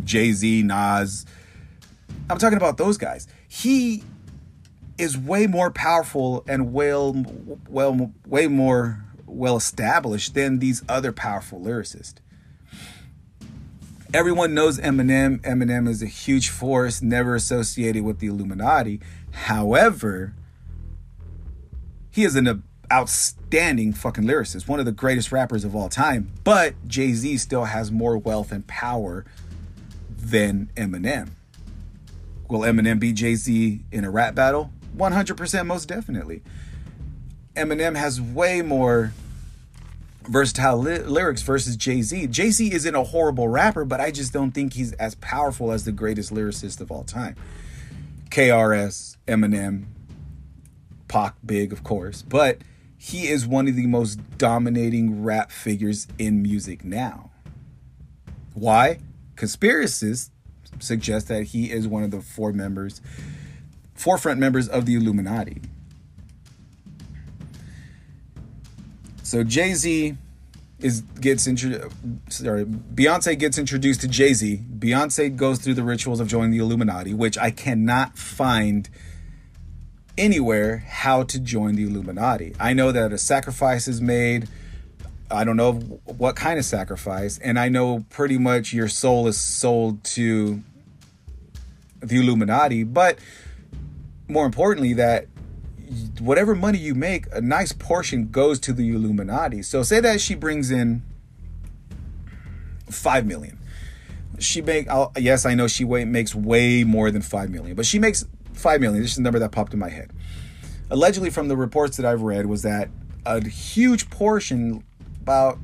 Jay-Z, 0.05 0.63
Nas. 0.63 1.25
I'm 2.29 2.38
talking 2.38 2.58
about 2.58 2.77
those 2.77 2.98
guys. 2.98 3.27
He 3.48 4.03
is 4.98 5.17
way 5.17 5.48
more 5.48 5.72
powerful 5.72 6.44
and 6.48 6.74
well 6.74 7.25
well 7.70 8.12
way 8.25 8.48
more 8.48 9.03
well 9.25 9.58
established 9.58 10.34
than 10.34 10.60
these 10.60 10.84
other 10.88 11.12
powerful 11.12 11.60
lyricists. 11.60 12.15
Everyone 14.13 14.53
knows 14.53 14.79
Eminem. 14.79 15.39
Eminem 15.41 15.89
is 15.89 16.01
a 16.01 16.08
huge 16.08 16.50
force, 16.50 17.01
never 17.01 17.36
associated 17.36 18.03
with 18.03 18.20
the 18.20 18.27
Illuminati. 18.27 19.01
However, 19.32 20.34
he 22.12 22.24
is 22.24 22.36
an 22.38 22.63
outstanding 22.91 23.91
fucking 23.91 24.24
lyricist, 24.24 24.70
one 24.70 24.79
of 24.79 24.86
the 24.86 24.94
greatest 24.94 25.32
rappers 25.34 25.65
of 25.65 25.75
all 25.75 25.89
time. 25.89 26.32
But 26.46 26.88
Jay 26.88 27.12
Z 27.12 27.38
still 27.38 27.65
has 27.65 27.91
more 27.91 28.17
wealth 28.17 28.53
and 28.53 28.65
power 28.65 29.25
than 30.17 30.70
Eminem. 30.77 31.32
Will 32.48 32.62
Eminem 32.62 33.00
beat 33.00 33.16
Jay 33.16 33.36
Z 33.36 33.82
in 33.92 34.04
a 34.04 34.12
rap 34.12 34.36
battle? 34.36 34.72
100% 34.98 35.66
most 35.66 35.88
definitely. 35.88 36.42
Eminem 37.56 37.96
has 37.96 38.22
way 38.22 38.62
more 38.62 39.14
versatile 40.24 40.78
li- 40.78 41.00
lyrics 41.00 41.42
versus 41.42 41.75
Jay 41.75 42.02
Z. 42.02 42.28
Jay 42.28 42.52
Z 42.52 42.72
isn't 42.74 42.96
a 42.96 43.04
horrible 43.04 43.48
rapper, 43.48 43.86
but 43.86 44.00
I 44.00 44.12
just 44.12 44.34
don't 44.34 44.52
think 44.52 44.74
he's 44.74 44.94
as 44.94 45.16
powerful 45.16 45.72
as 45.72 45.86
the 45.86 45.92
greatest 45.92 46.34
lyricist 46.34 46.82
of 46.82 46.92
all 46.92 47.04
time. 47.04 47.36
KRS, 48.30 49.18
Eminem, 49.28 49.86
Pac, 51.08 51.36
Big, 51.46 51.72
of 51.72 51.84
course, 51.84 52.22
but 52.22 52.60
he 52.98 53.28
is 53.28 53.46
one 53.48 53.68
of 53.68 53.75
the 53.75 53.88
most 53.88 54.20
dominating 54.38 55.24
rap 55.24 55.52
figures 55.52 56.08
in 56.18 56.42
music 56.42 56.84
now. 56.84 57.32
Why? 58.54 59.00
Conspiracists 59.36 60.30
suggest 60.79 61.27
that 61.27 61.44
he 61.44 61.72
is 61.72 61.88
one 61.88 62.03
of 62.03 62.12
the 62.12 62.22
four 62.22 62.51
members, 62.53 63.01
forefront 63.94 64.39
members 64.39 64.67
of 64.67 64.86
the 64.86 64.96
Illuminati. 64.96 65.62
So 69.24 69.44
Jay 69.44 69.74
Z 69.74 70.15
is 70.79 71.01
gets 71.20 71.48
introduced. 71.48 71.88
Sorry, 72.29 72.65
Beyonce 72.65 73.38
gets 73.38 73.58
introduced 73.58 74.01
to 74.01 74.08
Jay 74.08 74.34
Z. 74.34 74.62
Beyonce 74.77 75.36
goes 75.36 75.60
through 75.60 75.74
the 75.74 75.84
rituals 75.84 76.20
of 76.20 76.27
joining 76.27 76.51
the 76.51 76.60
Illuminati, 76.60 77.13
which 77.13 77.38
I 77.38 77.51
cannot 77.51 78.17
find 78.17 78.89
anywhere 80.17 80.86
how 80.88 81.24
to 81.24 81.39
join 81.39 81.75
the 81.75 81.84
Illuminati. 81.84 82.55
I 82.60 82.74
know 82.74 82.91
that 82.91 83.12
a 83.12 83.17
sacrifice 83.17 83.88
is 83.88 84.01
made. 84.01 84.48
I 85.32 85.44
don't 85.44 85.58
know 85.58 85.74
what 85.74 86.36
kind 86.36 86.60
of 86.60 86.65
sacrifice, 86.65 87.38
and 87.39 87.58
I 87.60 87.70
know 87.70 88.05
pretty 88.10 88.38
much 88.38 88.74
your 88.74 88.88
soul 88.88 89.27
is 89.27 89.38
sold 89.38 90.03
to 90.03 90.62
the 92.01 92.17
Illuminati, 92.17 92.84
but 92.84 93.17
more 94.27 94.46
importantly, 94.46 94.94
that 94.94 95.27
whatever 96.20 96.55
money 96.55 96.77
you 96.77 96.96
make, 96.96 97.25
a 97.32 97.41
nice 97.41 97.72
portion 97.72 98.29
goes 98.29 98.60
to 98.62 98.74
the 98.74 98.89
Illuminati. 98.89 99.62
So 99.62 99.84
say 99.84 100.00
that 100.00 100.22
she 100.22 100.36
brings 100.36 100.72
in 100.72 101.03
five 102.89 103.25
million. 103.25 103.58
She 104.39 104.62
make 104.62 104.89
I'll, 104.89 105.12
yes, 105.17 105.46
I 105.46 105.55
know 105.55 105.67
she 105.67 105.86
way, 105.86 106.05
makes 106.05 106.36
way 106.36 106.84
more 106.84 107.10
than 107.10 107.22
five 107.22 107.50
million, 107.50 107.75
but 107.75 107.86
she 107.86 108.00
makes 108.00 108.25
five 108.53 108.82
million. 108.82 109.01
This 109.01 109.12
is 109.12 109.17
the 109.17 109.24
number 109.24 109.39
that 109.39 109.51
popped 109.51 109.74
in 109.74 109.79
my 109.79 109.89
head. 109.89 110.12
Allegedly, 110.89 111.29
from 111.29 111.48
the 111.48 111.58
reports 111.58 111.98
that 111.98 112.05
I've 112.05 112.22
read, 112.22 112.46
was 112.46 112.62
that 112.62 112.89
a 113.25 113.44
huge 113.48 114.10
portion, 114.10 114.84
about 115.25 115.58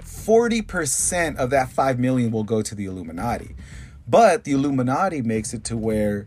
forty 0.00 0.62
percent 0.62 1.38
of 1.38 1.50
that 1.50 1.70
five 1.70 2.00
million, 2.00 2.32
will 2.32 2.42
go 2.42 2.60
to 2.60 2.74
the 2.74 2.86
Illuminati. 2.86 3.54
But 4.08 4.42
the 4.42 4.50
Illuminati 4.50 5.22
makes 5.22 5.54
it 5.54 5.62
to 5.64 5.76
where 5.76 6.26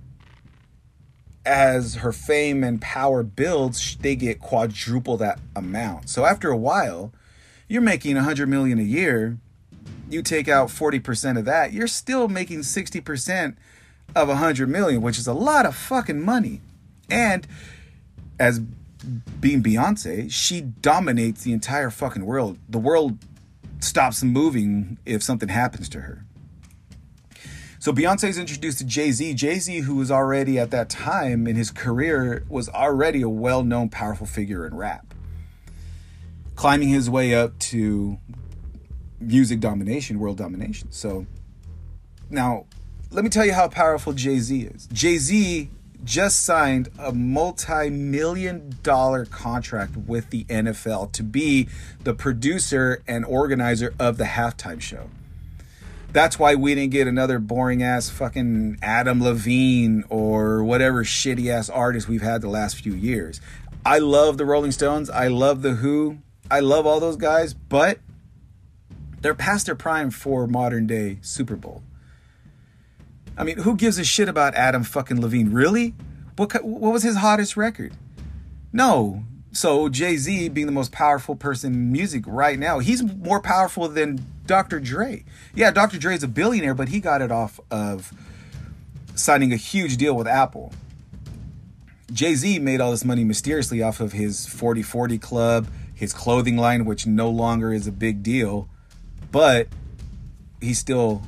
as 1.45 1.95
her 1.95 2.13
fame 2.13 2.63
and 2.63 2.81
power 2.81 3.21
builds, 3.21 3.98
they 3.98 4.15
get 4.15 4.39
quadruple 4.39 5.17
that 5.17 5.39
amount. 5.57 6.07
So 6.07 6.24
after 6.24 6.51
a 6.51 6.57
while, 6.57 7.12
you're 7.67 7.81
making 7.81 8.15
100 8.15 8.48
million 8.48 8.79
a 8.79 8.83
year. 8.83 9.38
You 10.09 10.21
take 10.21 10.48
out 10.48 10.69
40% 10.69 11.38
of 11.38 11.45
that, 11.45 11.74
you're 11.74 11.88
still 11.88 12.29
making 12.29 12.59
60% 12.59 13.57
of 14.15 14.27
100 14.27 14.69
million, 14.69 15.01
which 15.01 15.19
is 15.19 15.27
a 15.27 15.33
lot 15.33 15.65
of 15.65 15.75
fucking 15.75 16.21
money. 16.21 16.62
And 17.09 17.45
as 18.39 18.62
being 19.39 19.63
Beyonce, 19.63 20.32
she 20.32 20.62
dominates 20.62 21.44
the 21.44 21.53
entire 21.53 21.89
fucking 21.89 22.25
world. 22.25 22.58
The 22.68 22.79
world 22.79 23.18
stops 23.79 24.24
moving 24.24 24.98
if 25.06 25.24
something 25.24 25.50
happens 25.50 25.89
to 25.89 26.01
her. 26.01 26.25
So 27.82 27.94
Beyonce's 27.94 28.38
introduced 28.38 28.79
to 28.79 28.84
Jay 28.84 29.12
Z. 29.12 29.36
Jay 29.36 29.58
Z, 29.58 29.79
who 29.79 29.96
was 29.96 30.12
already 30.12 30.60
at 30.60 30.72
that 30.72 30.89
time 30.89 31.48
in 31.48 31.56
his 31.56 31.72
career, 31.72 32.44
was 32.50 32.68
already 32.68 33.22
a 33.22 33.29
well 33.29 33.63
known, 33.63 33.88
powerful 33.88 34.27
figure 34.27 34.65
in 34.65 34.75
rap. 34.75 35.13
Climbing 36.56 36.89
his 36.89 37.10
way 37.10 37.34
up 37.34 37.58
to 37.60 38.18
music 39.22 39.62
domination, 39.62 40.20
world 40.20 40.38
domination. 40.38 40.91
So 40.91 41.25
now, 42.29 42.65
let 43.12 43.24
me 43.24 43.29
tell 43.29 43.46
you 43.46 43.53
how 43.53 43.70
powerful 43.70 44.12
Jay 44.12 44.39
Z 44.39 44.62
is. 44.63 44.88
Jay 44.91 45.18
Z 45.18 45.70
just 46.03 46.44
signed 46.44 46.89
a 46.98 47.12
multi 47.12 47.89
million 47.89 48.77
dollar 48.84 49.25
contract 49.25 49.96
with 49.98 50.29
the 50.29 50.46
NFL 50.46 51.12
to 51.13 51.24
be 51.24 51.68
the 52.03 52.13
producer 52.13 53.01
and 53.08 53.25
organizer 53.25 53.94
of 54.00 54.18
the 54.18 54.24
halftime 54.24 54.82
show. 54.82 55.10
That's 56.12 56.39
why 56.39 56.56
we 56.56 56.74
didn't 56.74 56.91
get 56.91 57.08
another 57.08 57.38
boring 57.38 57.84
ass 57.84 58.10
fucking 58.10 58.79
Adam 58.82 59.22
Levine 59.22 60.03
or 60.10 60.63
whatever 60.63 61.03
shitty 61.03 61.51
ass 61.51 61.70
artist 61.70 62.08
we've 62.08 62.24
had 62.24 62.41
the 62.41 62.50
last 62.50 62.77
few 62.77 62.94
years. 62.94 63.39
I 63.86 64.00
love 64.00 64.38
the 64.38 64.46
Rolling 64.46 64.72
Stones. 64.72 65.10
I 65.10 65.27
love 65.27 65.62
the 65.62 65.75
Who. 65.75 66.18
I 66.50 66.62
love 66.62 66.88
all 66.88 67.00
those 67.00 67.15
guys, 67.15 67.53
but 67.53 68.00
they're 69.22 69.36
past 69.36 69.68
their 69.68 69.75
prime 69.75 70.10
for 70.10 70.48
modern 70.48 70.88
day 70.88 71.20
Super 71.22 71.56
Bowl. 71.56 71.84
I 73.39 73.46
mean, 73.46 73.60
who 73.60 73.77
gives 73.77 73.98
a 73.98 74.03
shit 74.03 74.27
about 74.27 74.53
Adam 74.53 74.84
fucking 74.84 75.22
Levine? 75.22 75.53
Really? 75.53 75.96
What 76.36 76.63
what 76.63 76.91
was 76.91 77.03
his 77.03 77.15
hottest 77.15 77.55
record? 77.55 77.93
No. 78.74 79.24
So 79.53 79.88
Jay 79.89 80.17
Z, 80.17 80.50
being 80.50 80.67
the 80.67 80.74
most 80.74 80.91
powerful 80.91 81.36
person 81.36 81.74
in 81.74 81.91
music 81.91 82.24
right 82.27 82.60
now, 82.60 82.79
he's 82.79 83.01
more 83.01 83.41
powerful 83.41 83.88
than 83.88 84.24
Dr. 84.46 84.79
Dre. 84.79 85.24
Yeah, 85.55 85.72
Dr. 85.72 85.98
Dre 85.98 86.15
is 86.15 86.22
a 86.22 86.27
billionaire, 86.27 86.75
but 86.75 86.89
he 86.89 87.00
got 87.00 87.22
it 87.22 87.31
off 87.31 87.60
of 87.72 88.13
signing 89.15 89.53
a 89.53 89.55
huge 89.55 89.98
deal 89.98 90.15
with 90.15 90.27
Apple. 90.27 90.74
Jay 92.12 92.36
Z 92.36 92.60
made 92.60 92.81
all 92.81 92.91
this 92.91 93.05
money 93.05 93.24
mysteriously 93.24 93.81
off 93.81 94.01
of 94.01 94.12
his 94.12 94.48
40 94.48 94.84
40 94.84 95.17
club, 95.17 95.67
his 95.96 96.13
clothing 96.13 96.58
line, 96.58 96.84
which 96.84 97.08
no 97.08 97.29
longer 97.29 97.72
is 97.72 97.88
a 97.88 97.91
big 97.91 98.22
deal, 98.22 98.67
but 99.31 99.69
he's 100.60 100.77
still 100.77 101.24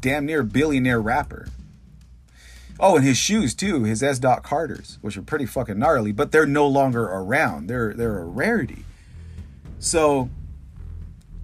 damn 0.00 0.26
near 0.26 0.42
billionaire 0.42 1.00
rapper. 1.00 1.48
Oh, 2.78 2.96
and 2.96 3.04
his 3.04 3.18
shoes 3.18 3.54
too, 3.54 3.84
his 3.84 4.02
S. 4.02 4.18
Dot 4.18 4.42
Carters, 4.42 4.98
which 5.02 5.16
are 5.16 5.22
pretty 5.22 5.44
fucking 5.44 5.78
gnarly, 5.78 6.12
but 6.12 6.32
they're 6.32 6.46
no 6.46 6.66
longer 6.66 7.04
around. 7.04 7.66
They're 7.68 7.92
they're 7.92 8.18
a 8.18 8.24
rarity. 8.24 8.84
So, 9.78 10.30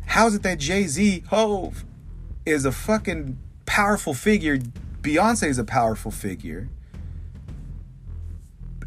how's 0.06 0.34
it 0.34 0.42
that 0.44 0.58
Jay 0.58 0.84
Z 0.84 1.24
Hov 1.28 1.84
is 2.46 2.64
a 2.64 2.72
fucking 2.72 3.38
powerful 3.66 4.14
figure? 4.14 4.58
Beyonce 5.02 5.48
is 5.48 5.58
a 5.58 5.64
powerful 5.64 6.10
figure, 6.10 6.68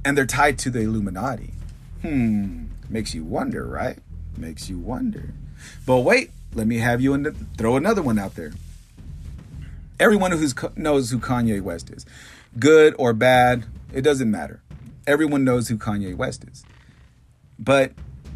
and 0.04 0.18
they're 0.18 0.26
tied 0.26 0.58
to 0.60 0.72
the 0.72 0.82
Illuminati. 0.82 1.54
Hmm, 2.02 2.66
makes 2.90 3.14
you 3.14 3.24
wonder, 3.24 3.66
right? 3.66 4.00
Makes 4.38 4.70
you 4.70 4.80
wonder. 4.80 5.34
But 5.86 6.00
wait, 6.00 6.32
let 6.56 6.66
me 6.66 6.80
have 6.80 7.00
you 7.00 7.16
the, 7.18 7.32
throw 7.58 7.78
another 7.78 8.02
one 8.02 8.18
out 8.18 8.34
there. 8.34 8.54
Everyone 10.00 10.32
who 10.32 10.48
knows 10.75 11.12
who 11.12 11.20
Kanye 11.20 11.62
West 11.62 11.89
is, 11.89 12.06
good 12.58 12.96
or 12.98 13.13
bad, 13.13 13.65
it 13.94 14.01
doesn't 14.01 14.32
matter. 14.32 14.62
Everyone 15.06 15.44
knows 15.44 15.68
who 15.68 15.77
Kanye 15.77 16.15
West 16.15 16.46
is. 16.50 16.63
But 17.58 17.91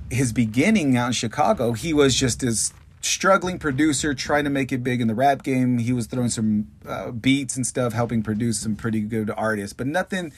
his 0.09 0.33
beginning 0.33 0.97
out 0.97 1.07
in 1.07 1.13
Chicago, 1.13 1.73
he 1.73 1.93
was 1.93 2.15
just 2.15 2.41
this 2.41 2.73
struggling 3.01 3.59
producer 3.59 4.13
trying 4.13 4.43
to 4.43 4.49
make 4.49 4.71
it 4.71 4.83
big 4.83 5.01
in 5.01 5.07
the 5.07 5.15
rap 5.15 5.43
game. 5.43 5.77
He 5.77 5.93
was 5.93 6.07
throwing 6.07 6.29
some 6.29 6.67
uh, 6.85 7.11
beats 7.11 7.55
and 7.55 7.65
stuff, 7.65 7.93
helping 7.93 8.23
produce 8.23 8.59
some 8.59 8.75
pretty 8.75 9.01
good 9.01 9.31
artists, 9.35 9.73
but 9.73 9.87
nothing 9.87 10.33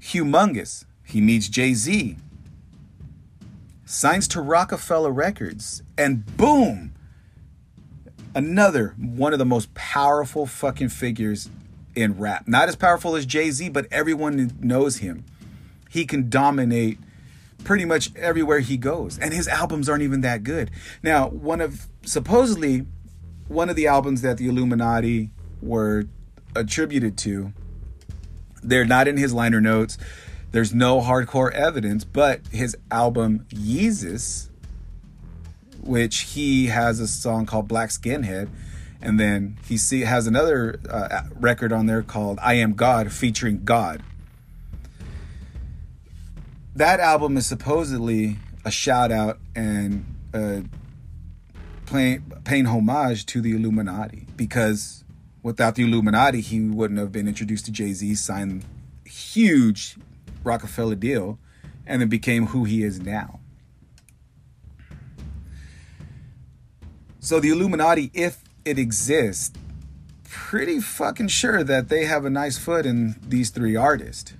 humongous. 0.00 0.84
He 1.04 1.20
meets 1.20 1.48
Jay 1.48 1.74
Z, 1.74 2.16
signs 3.84 4.26
to 4.28 4.40
Roc-A-Fella 4.40 5.10
Records, 5.10 5.82
and 5.96 6.24
boom, 6.36 6.92
another 8.36 8.94
one 8.98 9.32
of 9.32 9.38
the 9.38 9.46
most 9.46 9.72
powerful 9.74 10.46
fucking 10.46 10.90
figures 10.90 11.48
in 11.94 12.18
rap. 12.18 12.46
Not 12.46 12.68
as 12.68 12.76
powerful 12.76 13.16
as 13.16 13.24
Jay 13.24 13.50
Z, 13.50 13.70
but 13.70 13.86
everyone 13.90 14.52
knows 14.60 14.98
him. 14.98 15.24
He 15.88 16.04
can 16.04 16.28
dominate 16.28 16.98
pretty 17.64 17.86
much 17.86 18.14
everywhere 18.14 18.60
he 18.60 18.76
goes, 18.76 19.18
and 19.18 19.32
his 19.32 19.48
albums 19.48 19.88
aren't 19.88 20.02
even 20.02 20.20
that 20.20 20.44
good. 20.44 20.70
Now, 21.02 21.28
one 21.28 21.62
of 21.62 21.88
supposedly 22.02 22.86
one 23.48 23.70
of 23.70 23.76
the 23.76 23.86
albums 23.86 24.20
that 24.20 24.36
the 24.36 24.48
Illuminati 24.48 25.30
were 25.62 26.04
attributed 26.54 27.16
to, 27.18 27.52
they're 28.62 28.84
not 28.84 29.08
in 29.08 29.16
his 29.16 29.32
liner 29.32 29.60
notes. 29.60 29.96
There's 30.52 30.74
no 30.74 31.00
hardcore 31.00 31.50
evidence, 31.52 32.04
but 32.04 32.40
his 32.50 32.76
album 32.90 33.46
Yeezus 33.48 34.50
which 35.86 36.20
he 36.20 36.66
has 36.66 37.00
a 37.00 37.06
song 37.06 37.46
called 37.46 37.68
Black 37.68 37.90
Skinhead. 37.90 38.48
And 39.00 39.20
then 39.20 39.58
he 39.68 39.76
see, 39.76 40.00
has 40.00 40.26
another 40.26 40.80
uh, 40.90 41.22
record 41.34 41.72
on 41.72 41.86
there 41.86 42.02
called 42.02 42.38
I 42.42 42.54
Am 42.54 42.72
God 42.72 43.12
featuring 43.12 43.64
God. 43.64 44.02
That 46.74 47.00
album 47.00 47.36
is 47.36 47.46
supposedly 47.46 48.36
a 48.64 48.70
shout 48.70 49.12
out 49.12 49.38
and 49.54 50.04
uh, 50.34 50.60
paying 51.86 52.66
homage 52.66 53.24
to 53.26 53.40
the 53.40 53.52
Illuminati 53.52 54.26
because 54.36 55.04
without 55.42 55.76
the 55.76 55.84
Illuminati, 55.84 56.40
he 56.40 56.60
wouldn't 56.60 56.98
have 56.98 57.12
been 57.12 57.28
introduced 57.28 57.66
to 57.66 57.70
Jay 57.70 57.92
Z, 57.92 58.16
signed 58.16 58.64
huge 59.04 59.96
Roc-A-Fella 60.42 60.96
deal, 60.96 61.38
and 61.86 62.00
then 62.00 62.08
became 62.08 62.46
who 62.46 62.64
he 62.64 62.82
is 62.82 63.00
now. 63.00 63.38
So 67.26 67.40
the 67.40 67.48
Illuminati, 67.48 68.12
if 68.14 68.38
it 68.64 68.78
exists, 68.78 69.58
pretty 70.30 70.78
fucking 70.78 71.26
sure 71.26 71.64
that 71.64 71.88
they 71.88 72.04
have 72.04 72.24
a 72.24 72.30
nice 72.30 72.56
foot 72.56 72.86
in 72.86 73.16
these 73.20 73.50
three 73.50 73.74
artists. 73.74 74.32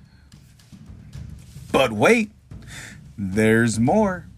But 1.73 1.91
wait, 1.91 2.31
there's 3.19 3.81
more. 3.81 4.29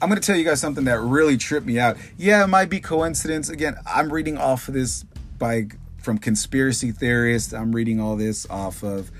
I'm 0.00 0.08
going 0.08 0.18
to 0.18 0.26
tell 0.26 0.38
you 0.38 0.44
guys 0.44 0.58
something 0.58 0.84
that 0.84 1.00
really 1.00 1.36
tripped 1.36 1.66
me 1.66 1.78
out. 1.78 1.98
Yeah, 2.16 2.42
it 2.44 2.46
might 2.46 2.70
be 2.70 2.80
coincidence. 2.80 3.50
Again, 3.50 3.76
I'm 3.84 4.10
reading 4.10 4.38
off 4.38 4.66
of 4.68 4.72
this 4.72 5.04
by 5.38 5.66
from 5.98 6.16
conspiracy 6.16 6.92
theorists. 6.92 7.52
I'm 7.52 7.72
reading 7.72 8.00
all 8.00 8.16
this 8.16 8.48
off 8.48 8.82
of 8.82 9.10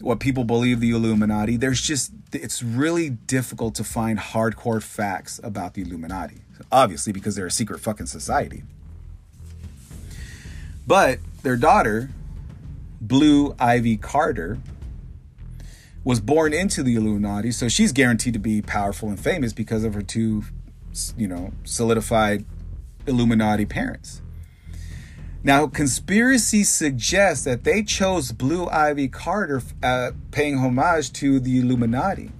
what 0.00 0.18
people 0.18 0.42
believe 0.42 0.80
the 0.80 0.90
Illuminati. 0.90 1.56
There's 1.56 1.80
just 1.80 2.10
it's 2.32 2.60
really 2.60 3.10
difficult 3.10 3.76
to 3.76 3.84
find 3.84 4.18
hardcore 4.18 4.82
facts 4.82 5.38
about 5.44 5.74
the 5.74 5.82
Illuminati 5.82 6.40
obviously, 6.70 7.12
because 7.12 7.34
they're 7.34 7.46
a 7.46 7.50
secret 7.50 7.80
fucking 7.80 8.06
society. 8.06 8.62
But 10.86 11.18
their 11.42 11.56
daughter, 11.56 12.10
Blue 13.00 13.54
Ivy 13.58 13.96
Carter, 13.96 14.58
was 16.04 16.20
born 16.20 16.52
into 16.52 16.82
the 16.82 16.96
Illuminati, 16.96 17.52
so 17.52 17.68
she's 17.68 17.92
guaranteed 17.92 18.32
to 18.34 18.40
be 18.40 18.60
powerful 18.60 19.08
and 19.08 19.18
famous 19.18 19.52
because 19.52 19.84
of 19.84 19.94
her 19.94 20.02
two, 20.02 20.44
you 21.16 21.28
know, 21.28 21.52
solidified 21.64 22.44
Illuminati 23.06 23.64
parents. 23.64 24.20
Now, 25.44 25.66
conspiracy 25.66 26.62
suggests 26.62 27.44
that 27.44 27.64
they 27.64 27.82
chose 27.82 28.30
Blue 28.30 28.68
Ivy 28.68 29.08
Carter 29.08 29.62
uh, 29.82 30.12
paying 30.30 30.58
homage 30.58 31.12
to 31.14 31.40
the 31.40 31.58
Illuminati. 31.58 32.30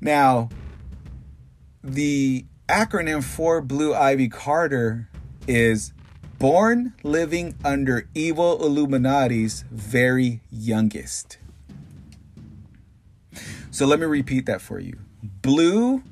Now, 0.00 0.48
the 1.82 2.44
acronym 2.72 3.22
for 3.22 3.60
Blue 3.60 3.94
Ivy 3.94 4.30
Carter 4.30 5.06
is 5.46 5.92
Born 6.38 6.94
Living 7.02 7.54
Under 7.62 8.08
Evil 8.14 8.64
Illuminati's 8.64 9.66
Very 9.70 10.40
Youngest. 10.50 11.36
So 13.70 13.84
let 13.84 14.00
me 14.00 14.06
repeat 14.06 14.46
that 14.46 14.62
for 14.62 14.78
you. 14.80 14.96
Blue, 15.22 16.02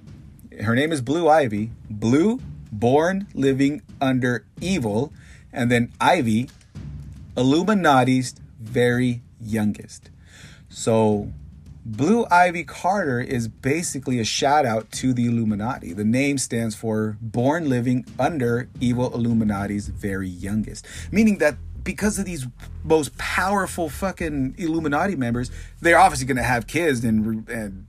her 0.62 0.74
name 0.74 0.92
is 0.92 1.00
Blue 1.00 1.30
Ivy. 1.30 1.70
Blue, 1.88 2.40
born 2.70 3.26
living 3.32 3.80
under 3.98 4.44
evil. 4.60 5.14
And 5.54 5.70
then 5.70 5.90
Ivy, 5.98 6.50
Illuminati's 7.38 8.34
very 8.60 9.22
youngest. 9.40 10.10
So 10.68 11.32
Blue 11.84 12.26
Ivy 12.30 12.64
Carter 12.64 13.20
is 13.20 13.48
basically 13.48 14.20
a 14.20 14.24
shout 14.24 14.66
out 14.66 14.90
to 14.92 15.14
the 15.14 15.26
Illuminati. 15.26 15.94
The 15.94 16.04
name 16.04 16.36
stands 16.36 16.74
for 16.74 17.16
Born 17.22 17.70
Living 17.70 18.04
Under 18.18 18.68
Evil 18.80 19.12
Illuminati's 19.14 19.88
Very 19.88 20.28
Youngest, 20.28 20.86
meaning 21.10 21.38
that 21.38 21.56
because 21.82 22.18
of 22.18 22.26
these 22.26 22.46
most 22.84 23.16
powerful 23.16 23.88
fucking 23.88 24.56
Illuminati 24.58 25.16
members, 25.16 25.50
they're 25.80 25.98
obviously 25.98 26.26
going 26.26 26.36
to 26.36 26.42
have 26.42 26.66
kids 26.66 27.02
and, 27.02 27.48
and 27.48 27.86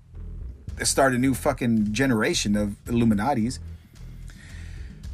start 0.83 1.13
a 1.13 1.17
new 1.17 1.33
fucking 1.33 1.91
generation 1.91 2.55
of 2.55 2.81
Illuminatis. 2.85 3.59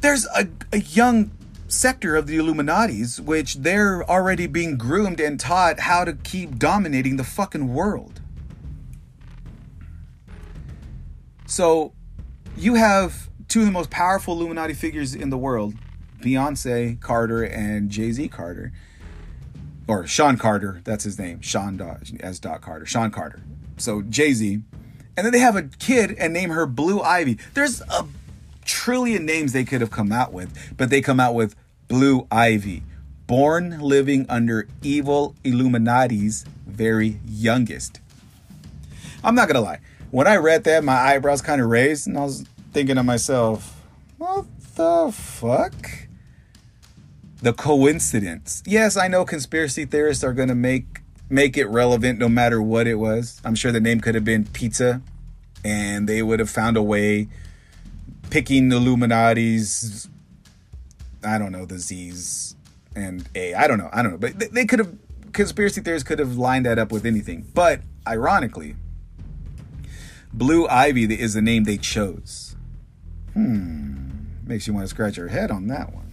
There's 0.00 0.24
a, 0.26 0.46
a 0.72 0.78
young 0.78 1.32
sector 1.66 2.14
of 2.14 2.28
the 2.28 2.36
Illuminatis, 2.36 3.18
which 3.18 3.56
they're 3.56 4.08
already 4.08 4.46
being 4.46 4.78
groomed 4.78 5.18
and 5.18 5.40
taught 5.40 5.80
how 5.80 6.04
to 6.04 6.12
keep 6.12 6.60
dominating 6.60 7.16
the 7.16 7.24
fucking 7.24 7.74
world. 7.74 8.20
So 11.48 11.94
you 12.58 12.74
have 12.74 13.30
two 13.48 13.60
of 13.60 13.66
the 13.66 13.72
most 13.72 13.88
powerful 13.88 14.34
Illuminati 14.34 14.74
figures 14.74 15.14
in 15.14 15.30
the 15.30 15.38
world, 15.38 15.74
Beyonce 16.20 17.00
Carter 17.00 17.42
and 17.42 17.88
Jay 17.88 18.12
Z 18.12 18.28
Carter, 18.28 18.70
or 19.88 20.06
Sean 20.06 20.36
Carter, 20.36 20.82
that's 20.84 21.04
his 21.04 21.18
name, 21.18 21.40
Sean 21.40 21.78
Dot, 21.78 22.12
as 22.20 22.38
Dot 22.38 22.60
Carter, 22.60 22.84
Sean 22.84 23.10
Carter. 23.10 23.40
So 23.78 24.02
Jay 24.02 24.34
Z, 24.34 24.60
and 25.16 25.24
then 25.24 25.32
they 25.32 25.38
have 25.38 25.56
a 25.56 25.62
kid 25.62 26.14
and 26.18 26.34
name 26.34 26.50
her 26.50 26.66
Blue 26.66 27.00
Ivy. 27.00 27.38
There's 27.54 27.80
a 27.80 28.06
trillion 28.66 29.24
names 29.24 29.54
they 29.54 29.64
could 29.64 29.80
have 29.80 29.90
come 29.90 30.12
out 30.12 30.34
with, 30.34 30.74
but 30.76 30.90
they 30.90 31.00
come 31.00 31.18
out 31.18 31.34
with 31.34 31.56
Blue 31.88 32.26
Ivy, 32.30 32.82
born 33.26 33.80
living 33.80 34.26
under 34.28 34.68
evil 34.82 35.34
Illuminati's 35.44 36.44
very 36.66 37.20
youngest. 37.26 38.00
I'm 39.24 39.34
not 39.34 39.48
gonna 39.48 39.62
lie. 39.62 39.80
When 40.10 40.26
I 40.26 40.36
read 40.36 40.64
that, 40.64 40.84
my 40.84 40.94
eyebrows 40.94 41.42
kind 41.42 41.60
of 41.60 41.68
raised, 41.68 42.06
and 42.06 42.16
I 42.16 42.22
was 42.22 42.44
thinking 42.72 42.96
to 42.96 43.02
myself, 43.02 43.84
what 44.16 44.46
the 44.74 45.12
fuck? 45.12 45.74
The 47.42 47.52
coincidence. 47.52 48.62
Yes, 48.66 48.96
I 48.96 49.08
know 49.08 49.24
conspiracy 49.24 49.84
theorists 49.84 50.24
are 50.24 50.32
gonna 50.32 50.54
make 50.54 51.00
make 51.30 51.58
it 51.58 51.66
relevant 51.66 52.18
no 52.18 52.28
matter 52.28 52.62
what 52.62 52.86
it 52.86 52.94
was. 52.94 53.40
I'm 53.44 53.54
sure 53.54 53.70
the 53.70 53.80
name 53.80 54.00
could 54.00 54.14
have 54.14 54.24
been 54.24 54.46
pizza, 54.46 55.02
and 55.64 56.08
they 56.08 56.22
would 56.22 56.40
have 56.40 56.50
found 56.50 56.76
a 56.76 56.82
way 56.82 57.28
picking 58.30 58.70
the 58.70 58.76
Illuminati's 58.76 60.08
I 61.22 61.38
don't 61.38 61.52
know, 61.52 61.66
the 61.66 61.78
Z's 61.78 62.56
and 62.94 63.28
A. 63.34 63.54
I 63.54 63.66
don't 63.66 63.78
know. 63.78 63.90
I 63.92 64.02
don't 64.02 64.12
know. 64.12 64.18
But 64.18 64.52
they 64.52 64.64
could 64.64 64.78
have 64.78 64.94
conspiracy 65.32 65.80
theorists 65.80 66.08
could 66.08 66.18
have 66.18 66.36
lined 66.36 66.66
that 66.66 66.78
up 66.78 66.90
with 66.92 67.04
anything. 67.04 67.46
But 67.54 67.82
ironically, 68.06 68.76
Blue 70.32 70.68
Ivy 70.68 71.04
is 71.18 71.34
the 71.34 71.42
name 71.42 71.64
they 71.64 71.78
chose. 71.78 72.56
Hmm. 73.32 74.08
Makes 74.44 74.66
you 74.66 74.72
want 74.72 74.84
to 74.84 74.88
scratch 74.88 75.16
your 75.16 75.28
head 75.28 75.50
on 75.50 75.66
that 75.68 75.92
one. 75.92 76.10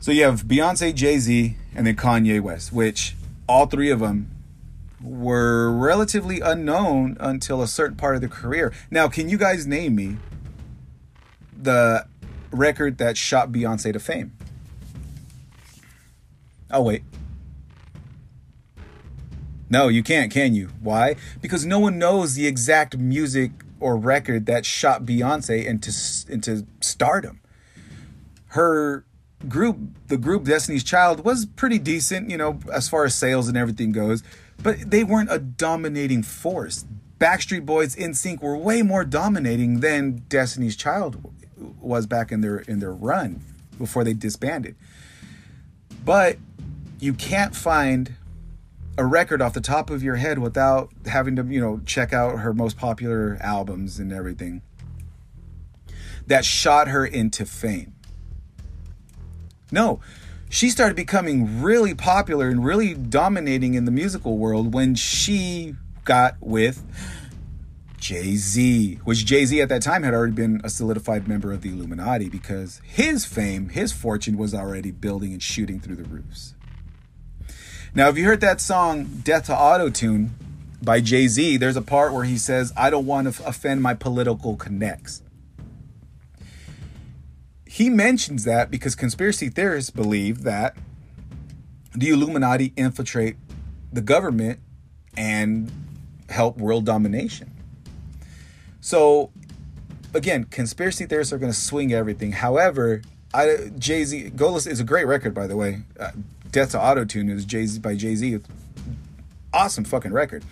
So 0.00 0.12
you 0.12 0.24
have 0.24 0.44
Beyonce, 0.44 0.94
Jay 0.94 1.18
Z, 1.18 1.56
and 1.74 1.86
then 1.86 1.96
Kanye 1.96 2.40
West, 2.40 2.72
which 2.72 3.14
all 3.46 3.66
three 3.66 3.90
of 3.90 4.00
them 4.00 4.30
were 5.02 5.70
relatively 5.70 6.40
unknown 6.40 7.16
until 7.20 7.62
a 7.62 7.68
certain 7.68 7.96
part 7.96 8.14
of 8.14 8.20
their 8.20 8.30
career. 8.30 8.72
Now, 8.90 9.08
can 9.08 9.28
you 9.28 9.38
guys 9.38 9.66
name 9.66 9.94
me 9.94 10.16
the 11.56 12.06
record 12.50 12.98
that 12.98 13.16
shot 13.16 13.52
Beyonce 13.52 13.92
to 13.92 14.00
fame? 14.00 14.32
Oh, 16.70 16.82
wait. 16.82 17.02
No, 19.70 19.86
you 19.86 20.02
can't, 20.02 20.32
can 20.32 20.54
you? 20.54 20.70
Why? 20.80 21.14
Because 21.40 21.64
no 21.64 21.78
one 21.78 21.96
knows 21.96 22.34
the 22.34 22.48
exact 22.48 22.98
music 22.98 23.52
or 23.78 23.96
record 23.96 24.46
that 24.46 24.66
shot 24.66 25.04
Beyonce 25.04 25.64
into 25.64 25.92
into 26.28 26.66
stardom. 26.80 27.40
Her 28.48 29.04
group, 29.48 29.78
the 30.08 30.18
group 30.18 30.44
Destiny's 30.44 30.82
Child, 30.82 31.24
was 31.24 31.46
pretty 31.46 31.78
decent, 31.78 32.30
you 32.30 32.36
know, 32.36 32.58
as 32.72 32.88
far 32.88 33.04
as 33.04 33.14
sales 33.14 33.48
and 33.48 33.56
everything 33.56 33.92
goes, 33.92 34.24
but 34.60 34.90
they 34.90 35.04
weren't 35.04 35.32
a 35.32 35.38
dominating 35.38 36.24
force. 36.24 36.84
Backstreet 37.18 37.64
Boys 37.64 37.94
NSYNC 37.96 38.42
were 38.42 38.56
way 38.56 38.82
more 38.82 39.04
dominating 39.04 39.80
than 39.80 40.24
Destiny's 40.28 40.74
Child 40.74 41.32
was 41.80 42.06
back 42.06 42.32
in 42.32 42.40
their 42.40 42.58
in 42.58 42.80
their 42.80 42.92
run 42.92 43.40
before 43.78 44.02
they 44.02 44.14
disbanded. 44.14 44.74
But 46.04 46.38
you 46.98 47.14
can't 47.14 47.54
find 47.54 48.16
a 48.98 49.04
record 49.04 49.40
off 49.40 49.54
the 49.54 49.60
top 49.60 49.90
of 49.90 50.02
your 50.02 50.16
head 50.16 50.38
without 50.38 50.90
having 51.06 51.36
to, 51.36 51.44
you 51.44 51.60
know, 51.60 51.80
check 51.86 52.12
out 52.12 52.40
her 52.40 52.52
most 52.52 52.76
popular 52.76 53.38
albums 53.40 53.98
and 53.98 54.12
everything 54.12 54.62
that 56.26 56.44
shot 56.44 56.88
her 56.88 57.04
into 57.04 57.44
fame. 57.44 57.94
No, 59.72 60.00
she 60.48 60.68
started 60.68 60.96
becoming 60.96 61.62
really 61.62 61.94
popular 61.94 62.48
and 62.48 62.64
really 62.64 62.94
dominating 62.94 63.74
in 63.74 63.84
the 63.84 63.90
musical 63.90 64.36
world 64.36 64.74
when 64.74 64.94
she 64.94 65.76
got 66.04 66.36
with 66.40 66.84
Jay 67.98 68.34
Z, 68.34 68.98
which 69.04 69.24
Jay 69.24 69.44
Z 69.44 69.60
at 69.60 69.68
that 69.68 69.82
time 69.82 70.02
had 70.02 70.14
already 70.14 70.32
been 70.32 70.60
a 70.64 70.70
solidified 70.70 71.28
member 71.28 71.52
of 71.52 71.62
the 71.62 71.70
Illuminati 71.70 72.28
because 72.28 72.80
his 72.84 73.24
fame, 73.24 73.68
his 73.68 73.92
fortune 73.92 74.36
was 74.36 74.54
already 74.54 74.90
building 74.90 75.32
and 75.32 75.42
shooting 75.42 75.78
through 75.78 75.96
the 75.96 76.04
roofs. 76.04 76.54
Now, 77.92 78.08
if 78.08 78.16
you 78.16 78.24
heard 78.24 78.40
that 78.40 78.60
song 78.60 79.20
Death 79.24 79.46
to 79.46 79.52
Autotune 79.52 80.30
by 80.80 81.00
Jay 81.00 81.26
Z, 81.26 81.56
there's 81.56 81.76
a 81.76 81.82
part 81.82 82.12
where 82.12 82.24
he 82.24 82.38
says, 82.38 82.72
I 82.76 82.88
don't 82.88 83.06
want 83.06 83.32
to 83.32 83.46
offend 83.46 83.82
my 83.82 83.94
political 83.94 84.56
connects. 84.56 85.22
He 87.66 87.90
mentions 87.90 88.44
that 88.44 88.70
because 88.70 88.94
conspiracy 88.94 89.48
theorists 89.48 89.90
believe 89.90 90.42
that 90.42 90.76
the 91.92 92.10
Illuminati 92.10 92.72
infiltrate 92.76 93.36
the 93.92 94.00
government 94.00 94.60
and 95.16 95.70
help 96.28 96.58
world 96.58 96.86
domination. 96.86 97.50
So, 98.80 99.30
again, 100.14 100.44
conspiracy 100.44 101.06
theorists 101.06 101.32
are 101.32 101.38
going 101.38 101.52
to 101.52 101.58
swing 101.58 101.92
everything. 101.92 102.32
However, 102.32 103.02
I 103.34 103.70
Jay 103.78 104.04
Z, 104.04 104.30
Goalless 104.36 104.68
is 104.68 104.78
a 104.78 104.84
great 104.84 105.06
record, 105.06 105.34
by 105.34 105.48
the 105.48 105.56
way. 105.56 105.82
Uh, 105.98 106.12
Death 106.52 106.72
to 106.72 106.78
Autotune 106.78 107.30
is 107.30 107.44
Jay 107.44 107.64
Z 107.66 107.78
by 107.78 107.94
Jay 107.94 108.16
Z. 108.16 108.40
Awesome 109.52 109.84
fucking 109.84 110.12
record. 110.12 110.44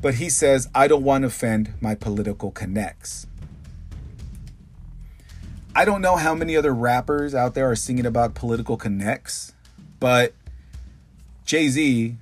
But 0.00 0.14
he 0.14 0.28
says, 0.28 0.68
I 0.74 0.88
don't 0.88 1.04
want 1.04 1.22
to 1.22 1.28
offend 1.28 1.74
my 1.80 1.94
political 1.94 2.50
connects. 2.50 3.26
I 5.74 5.84
don't 5.84 6.00
know 6.00 6.16
how 6.16 6.34
many 6.34 6.56
other 6.56 6.74
rappers 6.74 7.34
out 7.34 7.54
there 7.54 7.70
are 7.70 7.76
singing 7.76 8.06
about 8.06 8.34
political 8.34 8.76
connects, 8.76 9.52
but 10.00 10.34
Jay 11.44 11.68
Z 11.68 12.16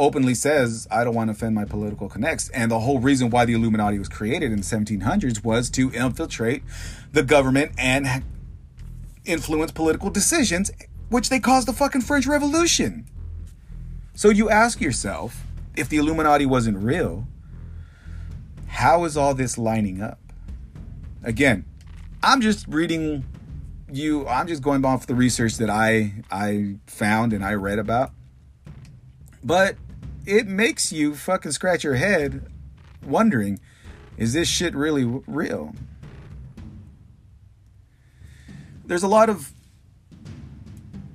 openly 0.00 0.34
says, 0.34 0.88
I 0.90 1.04
don't 1.04 1.14
want 1.14 1.28
to 1.28 1.32
offend 1.32 1.54
my 1.54 1.64
political 1.64 2.08
connects. 2.08 2.48
And 2.50 2.72
the 2.72 2.80
whole 2.80 2.98
reason 2.98 3.30
why 3.30 3.44
the 3.44 3.52
Illuminati 3.52 4.00
was 4.00 4.08
created 4.08 4.50
in 4.50 4.58
the 4.58 4.64
1700s 4.64 5.44
was 5.44 5.70
to 5.70 5.92
infiltrate 5.92 6.64
the 7.12 7.22
government 7.22 7.72
and 7.78 8.24
influence 9.24 9.70
political 9.70 10.10
decisions 10.10 10.72
which 11.08 11.28
they 11.28 11.40
caused 11.40 11.68
the 11.68 11.72
fucking 11.72 12.02
French 12.02 12.26
Revolution. 12.26 13.06
So 14.14 14.30
you 14.30 14.50
ask 14.50 14.80
yourself, 14.80 15.42
if 15.76 15.88
the 15.88 15.96
Illuminati 15.96 16.46
wasn't 16.46 16.78
real, 16.78 17.26
how 18.66 19.04
is 19.04 19.16
all 19.16 19.34
this 19.34 19.58
lining 19.58 20.00
up? 20.02 20.18
Again, 21.22 21.64
I'm 22.22 22.40
just 22.40 22.66
reading 22.68 23.24
you 23.92 24.26
I'm 24.26 24.46
just 24.46 24.62
going 24.62 24.84
off 24.84 25.06
the 25.06 25.14
research 25.14 25.56
that 25.58 25.70
I 25.70 26.12
I 26.30 26.76
found 26.86 27.32
and 27.32 27.44
I 27.44 27.54
read 27.54 27.78
about. 27.78 28.12
But 29.42 29.76
it 30.26 30.46
makes 30.46 30.92
you 30.92 31.14
fucking 31.14 31.52
scratch 31.52 31.84
your 31.84 31.94
head 31.96 32.46
wondering, 33.04 33.60
is 34.16 34.32
this 34.32 34.48
shit 34.48 34.74
really 34.74 35.04
real? 35.04 35.74
There's 38.86 39.02
a 39.02 39.08
lot 39.08 39.28
of 39.28 39.53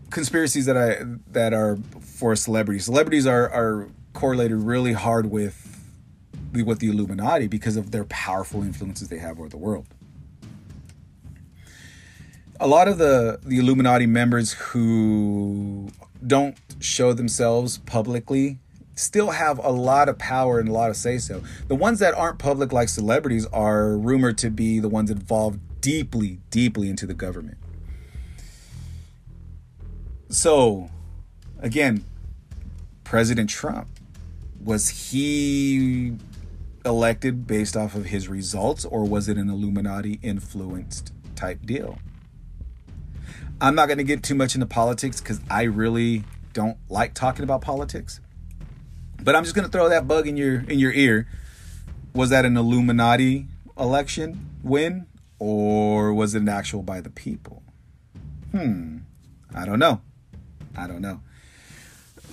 conspiracies 0.09 0.65
that 0.65 0.77
I 0.77 0.97
that 1.31 1.53
are 1.53 1.77
for 2.01 2.35
celebrities. 2.35 2.85
Celebrities 2.85 3.25
are 3.25 3.49
are 3.49 3.89
correlated 4.13 4.57
really 4.57 4.93
hard 4.93 5.31
with 5.31 5.65
with 6.53 6.79
the 6.79 6.89
Illuminati 6.89 7.47
because 7.47 7.77
of 7.77 7.91
their 7.91 8.05
powerful 8.05 8.63
influences 8.63 9.09
they 9.09 9.19
have 9.19 9.39
over 9.39 9.49
the 9.49 9.57
world. 9.57 9.85
A 12.59 12.67
lot 12.67 12.87
of 12.87 12.97
the 12.97 13.39
the 13.43 13.59
Illuminati 13.59 14.05
members 14.05 14.53
who 14.53 15.89
don't 16.25 16.57
show 16.79 17.13
themselves 17.13 17.77
publicly 17.79 18.59
still 18.95 19.31
have 19.31 19.57
a 19.59 19.69
lot 19.69 20.09
of 20.09 20.17
power 20.17 20.59
and 20.59 20.67
a 20.67 20.73
lot 20.73 20.89
of 20.89 20.97
say 20.97 21.17
so. 21.17 21.41
The 21.69 21.75
ones 21.75 21.99
that 21.99 22.13
aren't 22.13 22.37
public 22.37 22.73
like 22.73 22.89
celebrities 22.89 23.45
are 23.47 23.97
rumored 23.97 24.37
to 24.39 24.49
be 24.49 24.79
the 24.79 24.89
ones 24.89 25.09
involved 25.09 25.59
deeply 25.79 26.39
deeply 26.49 26.89
into 26.89 27.05
the 27.05 27.13
government. 27.13 27.57
So, 30.29 30.91
again, 31.59 32.03
President 33.03 33.49
Trump, 33.49 33.87
was 34.63 35.11
he 35.11 36.15
elected 36.85 37.47
based 37.47 37.75
off 37.75 37.95
of 37.95 38.05
his 38.05 38.27
results 38.27 38.85
or 38.85 39.05
was 39.05 39.27
it 39.27 39.37
an 39.37 39.49
Illuminati 39.49 40.19
influenced 40.21 41.11
type 41.35 41.65
deal? 41.65 41.97
I'm 43.59 43.73
not 43.73 43.87
going 43.87 43.97
to 43.97 44.03
get 44.03 44.21
too 44.21 44.35
much 44.35 44.53
into 44.53 44.67
politics 44.67 45.19
because 45.19 45.41
I 45.49 45.63
really 45.63 46.23
don't 46.53 46.77
like 46.89 47.13
talking 47.15 47.43
about 47.43 47.61
politics. 47.61 48.19
But 49.21 49.35
I'm 49.35 49.43
just 49.43 49.55
going 49.55 49.65
to 49.65 49.71
throw 49.71 49.89
that 49.89 50.07
bug 50.07 50.27
in 50.27 50.37
your 50.37 50.59
in 50.61 50.79
your 50.79 50.93
ear. 50.93 51.27
Was 52.13 52.29
that 52.29 52.45
an 52.45 52.55
Illuminati 52.55 53.47
election 53.77 54.49
win 54.63 55.07
or 55.39 56.13
was 56.13 56.35
it 56.35 56.41
an 56.41 56.49
actual 56.49 56.83
by 56.83 57.01
the 57.01 57.09
people? 57.09 57.63
Hmm. 58.51 58.99
I 59.53 59.65
don't 59.65 59.79
know. 59.79 60.01
I 60.77 60.87
don't 60.87 61.01
know. 61.01 61.21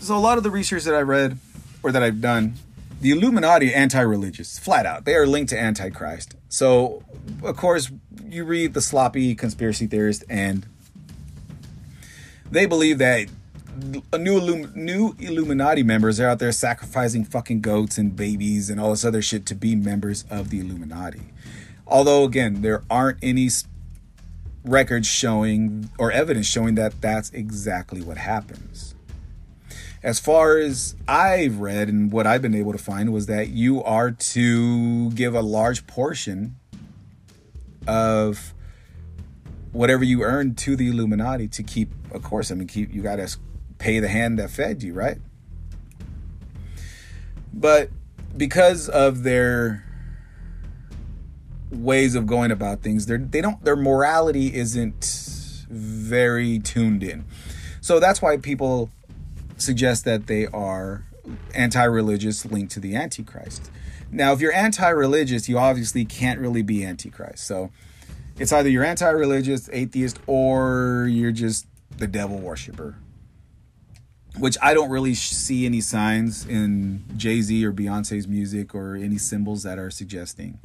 So 0.00 0.16
a 0.16 0.20
lot 0.20 0.38
of 0.38 0.44
the 0.44 0.50
research 0.50 0.84
that 0.84 0.94
I 0.94 1.00
read 1.00 1.38
or 1.82 1.92
that 1.92 2.02
I've 2.02 2.20
done, 2.20 2.54
the 3.00 3.10
Illuminati 3.10 3.72
anti-religious, 3.74 4.58
flat 4.58 4.86
out. 4.86 5.04
They 5.04 5.14
are 5.14 5.26
linked 5.26 5.50
to 5.50 5.58
Antichrist. 5.58 6.34
So 6.48 7.02
of 7.42 7.56
course 7.56 7.90
you 8.24 8.44
read 8.44 8.74
the 8.74 8.80
sloppy 8.80 9.34
conspiracy 9.34 9.86
theorist 9.86 10.24
and 10.28 10.66
They 12.50 12.66
believe 12.66 12.98
that 12.98 13.28
new 14.16 14.38
Illum- 14.38 14.72
new 14.74 15.14
Illuminati 15.18 15.82
members 15.82 16.20
are 16.20 16.28
out 16.28 16.38
there 16.38 16.52
sacrificing 16.52 17.24
fucking 17.24 17.60
goats 17.60 17.98
and 17.98 18.14
babies 18.16 18.70
and 18.70 18.80
all 18.80 18.90
this 18.90 19.04
other 19.04 19.20
shit 19.20 19.44
to 19.46 19.54
be 19.54 19.74
members 19.74 20.24
of 20.30 20.50
the 20.50 20.60
Illuminati. 20.60 21.32
Although 21.86 22.24
again, 22.24 22.62
there 22.62 22.82
aren't 22.88 23.18
any 23.22 23.48
records 24.66 25.06
showing 25.06 25.90
or 25.98 26.10
evidence 26.12 26.46
showing 26.46 26.74
that 26.74 27.00
that's 27.00 27.30
exactly 27.30 28.02
what 28.02 28.18
happens. 28.18 28.94
As 30.02 30.20
far 30.20 30.58
as 30.58 30.94
I've 31.08 31.58
read 31.58 31.88
and 31.88 32.12
what 32.12 32.26
I've 32.26 32.42
been 32.42 32.54
able 32.54 32.72
to 32.72 32.78
find 32.78 33.12
was 33.12 33.26
that 33.26 33.48
you 33.48 33.82
are 33.82 34.10
to 34.10 35.10
give 35.12 35.34
a 35.34 35.40
large 35.40 35.86
portion 35.86 36.56
of 37.86 38.52
whatever 39.72 40.04
you 40.04 40.22
earn 40.22 40.54
to 40.56 40.76
the 40.76 40.88
Illuminati 40.88 41.48
to 41.48 41.62
keep, 41.62 41.90
of 42.10 42.22
course, 42.22 42.50
I 42.50 42.54
mean, 42.54 42.68
keep 42.68 42.92
you 42.92 43.02
got 43.02 43.16
to 43.16 43.36
pay 43.78 44.00
the 44.00 44.08
hand 44.08 44.38
that 44.38 44.50
fed 44.50 44.82
you, 44.82 44.92
right? 44.92 45.18
But 47.52 47.90
because 48.36 48.88
of 48.88 49.22
their 49.22 49.85
ways 51.70 52.14
of 52.14 52.26
going 52.26 52.50
about 52.50 52.82
things, 52.82 53.06
They're, 53.06 53.18
they 53.18 53.40
don't 53.40 53.62
their 53.64 53.76
morality 53.76 54.54
isn't 54.54 55.66
very 55.68 56.58
tuned 56.58 57.02
in. 57.02 57.24
So 57.80 58.00
that's 58.00 58.22
why 58.22 58.36
people 58.36 58.90
suggest 59.56 60.04
that 60.04 60.26
they 60.26 60.46
are 60.46 61.04
anti-religious 61.54 62.44
linked 62.46 62.72
to 62.72 62.80
the 62.80 62.94
antichrist. 62.94 63.70
Now, 64.10 64.32
if 64.32 64.40
you're 64.40 64.52
anti-religious, 64.52 65.48
you 65.48 65.58
obviously 65.58 66.04
can't 66.04 66.38
really 66.38 66.62
be 66.62 66.84
antichrist. 66.84 67.44
So 67.44 67.70
it's 68.38 68.52
either 68.52 68.68
you're 68.68 68.84
anti-religious, 68.84 69.68
atheist, 69.72 70.20
or 70.26 71.08
you're 71.10 71.32
just 71.32 71.66
the 71.96 72.06
devil 72.06 72.38
worshiper 72.38 72.96
which 74.38 74.56
I 74.60 74.74
don't 74.74 74.90
really 74.90 75.14
see 75.14 75.66
any 75.66 75.80
signs 75.80 76.46
in 76.46 77.04
Jay 77.16 77.40
Z 77.40 77.64
or 77.64 77.72
Beyonce's 77.72 78.28
music 78.28 78.74
or 78.74 78.94
any 78.94 79.18
symbols 79.18 79.62
that 79.62 79.78
are 79.78 79.90
suggesting 79.90 80.58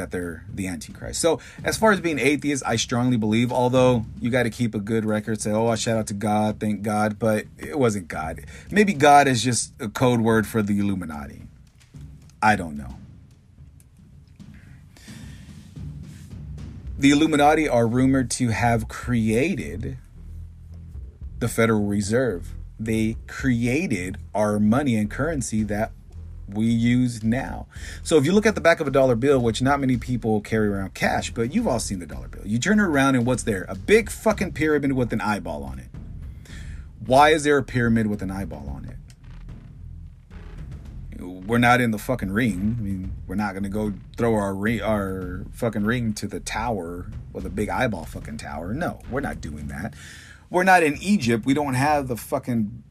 that 0.00 0.10
they're 0.10 0.44
the 0.52 0.66
Antichrist. 0.66 1.20
So, 1.20 1.40
as 1.62 1.76
far 1.76 1.92
as 1.92 2.00
being 2.00 2.18
atheist, 2.18 2.62
I 2.66 2.76
strongly 2.76 3.18
believe, 3.18 3.52
although 3.52 4.06
you 4.18 4.30
got 4.30 4.44
to 4.44 4.50
keep 4.50 4.74
a 4.74 4.80
good 4.80 5.04
record, 5.04 5.40
say, 5.40 5.52
oh, 5.52 5.68
I 5.68 5.74
shout 5.74 5.98
out 5.98 6.06
to 6.06 6.14
God, 6.14 6.58
thank 6.58 6.82
God, 6.82 7.18
but 7.18 7.44
it 7.58 7.78
wasn't 7.78 8.08
God. 8.08 8.40
Maybe 8.70 8.94
God 8.94 9.28
is 9.28 9.44
just 9.44 9.74
a 9.78 9.88
code 9.88 10.20
word 10.20 10.46
for 10.46 10.62
the 10.62 10.78
Illuminati. 10.78 11.42
I 12.42 12.56
don't 12.56 12.78
know. 12.78 12.96
The 16.98 17.10
Illuminati 17.10 17.68
are 17.68 17.86
rumored 17.86 18.30
to 18.32 18.48
have 18.48 18.88
created 18.88 19.98
the 21.38 21.48
Federal 21.48 21.84
Reserve. 21.84 22.54
They 22.78 23.16
created 23.26 24.16
our 24.34 24.58
money 24.58 24.96
and 24.96 25.10
currency 25.10 25.62
that 25.64 25.92
we 26.54 26.66
use 26.66 27.22
now. 27.22 27.66
So 28.02 28.16
if 28.16 28.24
you 28.24 28.32
look 28.32 28.46
at 28.46 28.54
the 28.54 28.60
back 28.60 28.80
of 28.80 28.86
a 28.86 28.90
dollar 28.90 29.14
bill, 29.14 29.40
which 29.40 29.62
not 29.62 29.80
many 29.80 29.96
people 29.96 30.40
carry 30.40 30.68
around 30.68 30.94
cash, 30.94 31.30
but 31.30 31.54
you've 31.54 31.66
all 31.66 31.80
seen 31.80 31.98
the 31.98 32.06
dollar 32.06 32.28
bill. 32.28 32.46
You 32.46 32.58
turn 32.58 32.78
it 32.80 32.84
around 32.84 33.14
and 33.14 33.26
what's 33.26 33.42
there? 33.44 33.64
A 33.68 33.74
big 33.74 34.10
fucking 34.10 34.52
pyramid 34.52 34.92
with 34.92 35.12
an 35.12 35.20
eyeball 35.20 35.64
on 35.64 35.78
it. 35.78 35.88
Why 37.04 37.30
is 37.30 37.44
there 37.44 37.58
a 37.58 37.62
pyramid 37.62 38.06
with 38.06 38.22
an 38.22 38.30
eyeball 38.30 38.68
on 38.68 38.84
it? 38.84 38.96
We're 41.22 41.58
not 41.58 41.80
in 41.80 41.90
the 41.90 41.98
fucking 41.98 42.30
ring. 42.30 42.76
I 42.78 42.82
mean, 42.82 43.12
we're 43.26 43.34
not 43.34 43.54
gonna 43.54 43.68
go 43.68 43.92
throw 44.16 44.34
our 44.34 44.54
ring, 44.54 44.80
our 44.80 45.44
fucking 45.52 45.84
ring 45.84 46.14
to 46.14 46.26
the 46.26 46.40
tower 46.40 47.06
with 47.32 47.44
a 47.44 47.50
big 47.50 47.68
eyeball 47.68 48.04
fucking 48.04 48.38
tower. 48.38 48.72
No, 48.72 49.00
we're 49.10 49.20
not 49.20 49.40
doing 49.40 49.66
that 49.68 49.94
we're 50.50 50.64
not 50.64 50.82
in 50.82 51.00
Egypt. 51.00 51.46
We 51.46 51.54
don't 51.54 51.74
have 51.74 52.08
the 52.08 52.16
fucking 52.16 52.82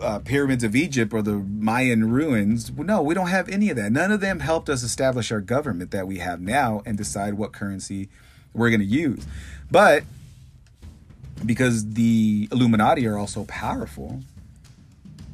uh, 0.00 0.18
pyramids 0.18 0.64
of 0.64 0.76
Egypt 0.76 1.12
or 1.12 1.22
the 1.22 1.36
Mayan 1.36 2.10
ruins. 2.10 2.70
No, 2.72 3.00
we 3.02 3.14
don't 3.14 3.28
have 3.28 3.48
any 3.48 3.70
of 3.70 3.76
that. 3.76 3.92
None 3.92 4.12
of 4.12 4.20
them 4.20 4.40
helped 4.40 4.68
us 4.68 4.82
establish 4.82 5.32
our 5.32 5.40
government 5.40 5.90
that 5.92 6.06
we 6.06 6.18
have 6.18 6.40
now 6.40 6.82
and 6.84 6.96
decide 6.96 7.34
what 7.34 7.52
currency 7.52 8.08
we're 8.52 8.70
going 8.70 8.80
to 8.80 8.86
use. 8.86 9.26
But 9.70 10.04
because 11.44 11.94
the 11.94 12.48
Illuminati 12.52 13.06
are 13.06 13.16
also 13.16 13.44
powerful, 13.44 14.20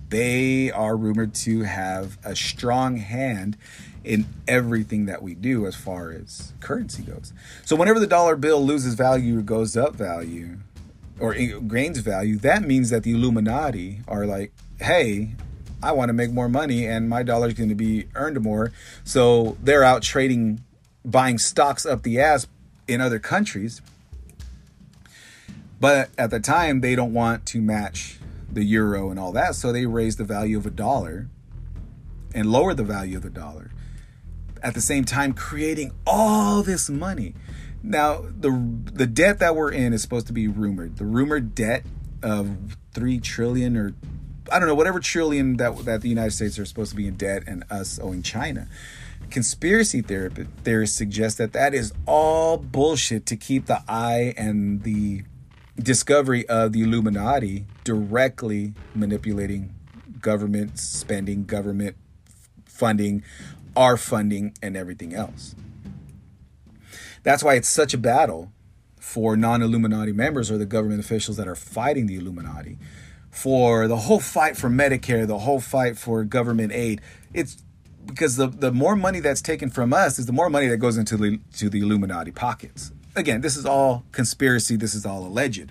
they 0.09 0.70
are 0.70 0.96
rumored 0.96 1.35
to 1.35 1.62
have 1.62 2.16
a 2.24 2.35
strong 2.35 2.96
hand 2.96 3.57
in 4.05 4.27
everything 4.46 5.07
that 5.07 5.22
we 5.22 5.35
do 5.35 5.66
as 5.66 5.74
far 5.74 6.12
as 6.12 6.53
currency 6.61 7.03
goes. 7.03 7.33
So 7.64 7.77
whenever 7.77 8.01
the 8.01 8.07
dollar 8.07 8.37
bill 8.37 8.64
loses 8.64 8.94
value 8.94 9.38
or 9.38 9.42
goes 9.42 9.77
up 9.77 9.96
value, 9.96 10.59
or 11.21 11.35
gains 11.35 11.99
value, 11.99 12.37
that 12.39 12.63
means 12.63 12.91
that 12.91 13.03
the 13.03 13.13
Illuminati 13.13 14.01
are 14.07 14.27
like, 14.27 14.53
hey, 14.81 15.35
I 15.83 15.93
want 15.93 16.09
to 16.09 16.13
make 16.13 16.33
more 16.33 16.49
money 16.49 16.87
and 16.87 17.09
my 17.09 17.23
dollar 17.23 17.49
is 17.49 17.55
going 17.55 17.69
to 17.69 17.75
be 17.75 18.07
earned 18.15 18.41
more. 18.41 18.73
So 19.05 19.57
they're 19.63 19.85
out 19.85 20.03
trading, 20.03 20.65
buying 21.05 21.39
stocks 21.39 21.87
up 21.87 22.03
the 22.03 22.21
ass 22.21 22.47
in 22.87 23.01
other 23.01 23.19
countries. 23.19 23.81
But 25.81 26.11
at 26.19 26.31
the 26.31 26.41
time, 26.41 26.81
they 26.81 26.97
don't 26.97 27.13
want 27.13 27.47
to 27.47 27.61
match 27.61 28.19
the 28.51 28.65
euro 28.65 29.11
and 29.11 29.21
all 29.21 29.31
that. 29.33 29.55
So 29.55 29.71
they 29.73 29.87
raise 29.87 30.17
the 30.17 30.25
value 30.25 30.59
of 30.59 30.67
a 30.67 30.71
dollar 30.71 31.29
and 32.35 32.51
lower 32.51 32.75
the 32.75 32.83
value 32.83 33.17
of 33.17 33.23
the 33.23 33.31
dollar. 33.31 33.71
At 34.61 34.75
the 34.75 34.81
same 34.81 35.05
time, 35.05 35.35
creating 35.35 35.93
all 36.05 36.63
this 36.63 36.91
money. 36.91 37.35
Now, 37.88 38.20
the 38.20 38.51
the 38.92 39.07
debt 39.07 39.38
that 39.38 39.57
we're 39.57 39.72
in 39.72 39.94
is 39.94 40.03
supposed 40.03 40.27
to 40.27 40.35
be 40.35 40.46
rumored. 40.46 40.98
The 40.98 41.07
rumored 41.07 41.55
debt 41.55 41.85
of 42.22 42.77
three 42.92 43.18
trillion 43.18 43.79
or 43.79 43.94
I 44.53 44.59
don't 44.59 44.68
know 44.68 44.74
whatever 44.74 45.01
trillion 45.01 45.57
that 45.57 45.87
that 45.87 46.03
the 46.03 46.11
United 46.11 46.33
States 46.33 46.59
are 46.59 46.66
supposed 46.66 46.90
to 46.90 46.96
be 46.96 47.07
in 47.07 47.16
debt 47.16 47.44
and 47.46 47.64
us 47.70 47.98
owing 47.98 48.22
China. 48.22 48.68
Conspiracy 49.31 50.03
theorists 50.03 50.96
suggest 50.96 51.38
that 51.38 51.55
that 51.55 51.72
is 51.72 51.94
all 52.07 52.59
bullshit 52.59 53.24
to 53.27 53.37
keep 53.37 53.64
the 53.66 53.83
eye 53.88 54.35
and 54.37 54.83
the 54.83 55.22
discovery 55.79 56.46
of 56.46 56.74
the 56.74 56.83
Illuminati 56.83 57.64
directly 57.85 58.74
manipulating 58.94 59.74
government 60.20 60.79
spending, 60.79 61.44
government 61.46 61.96
funding, 62.66 63.22
our 63.74 63.96
funding, 63.96 64.55
and 64.62 64.77
everything 64.77 65.14
else. 65.14 65.55
That's 67.29 67.45
why 67.45 67.57
it's 67.57 67.69
such 67.69 67.93
a 67.93 67.99
battle 67.99 68.51
for 68.99 69.37
non 69.37 69.61
Illuminati 69.61 70.12
members 70.12 70.51
or 70.51 70.57
the 70.57 70.64
government 70.64 71.01
officials 71.01 71.37
that 71.37 71.47
are 71.47 71.55
fighting 71.55 72.07
the 72.07 72.17
Illuminati. 72.17 72.79
For 73.29 73.87
the 73.87 73.99
whole 73.99 74.19
fight 74.19 74.57
for 74.57 74.71
Medicare, 74.71 75.27
the 75.27 75.41
whole 75.41 75.61
fight 75.61 75.99
for 75.99 76.25
government 76.25 76.73
aid, 76.73 77.03
it's 77.35 77.62
because 78.07 78.37
the, 78.37 78.47
the 78.47 78.73
more 78.73 78.97
money 78.97 79.21
that's 79.21 79.43
taken 79.43 79.69
from 79.69 79.93
us 79.93 80.19
is 80.19 80.25
the 80.25 80.33
more 80.33 80.49
money 80.49 80.69
that 80.69 80.79
goes 80.79 80.97
into 80.97 81.19
the, 81.19 81.38
to 81.59 81.69
the 81.69 81.81
Illuminati 81.81 82.31
pockets. 82.31 82.93
Again, 83.14 83.43
this 83.43 83.59
is 83.59 83.67
all 83.67 84.05
conspiracy, 84.11 84.77
this 84.77 84.95
is 84.95 85.05
all 85.05 85.27
alleged. 85.27 85.71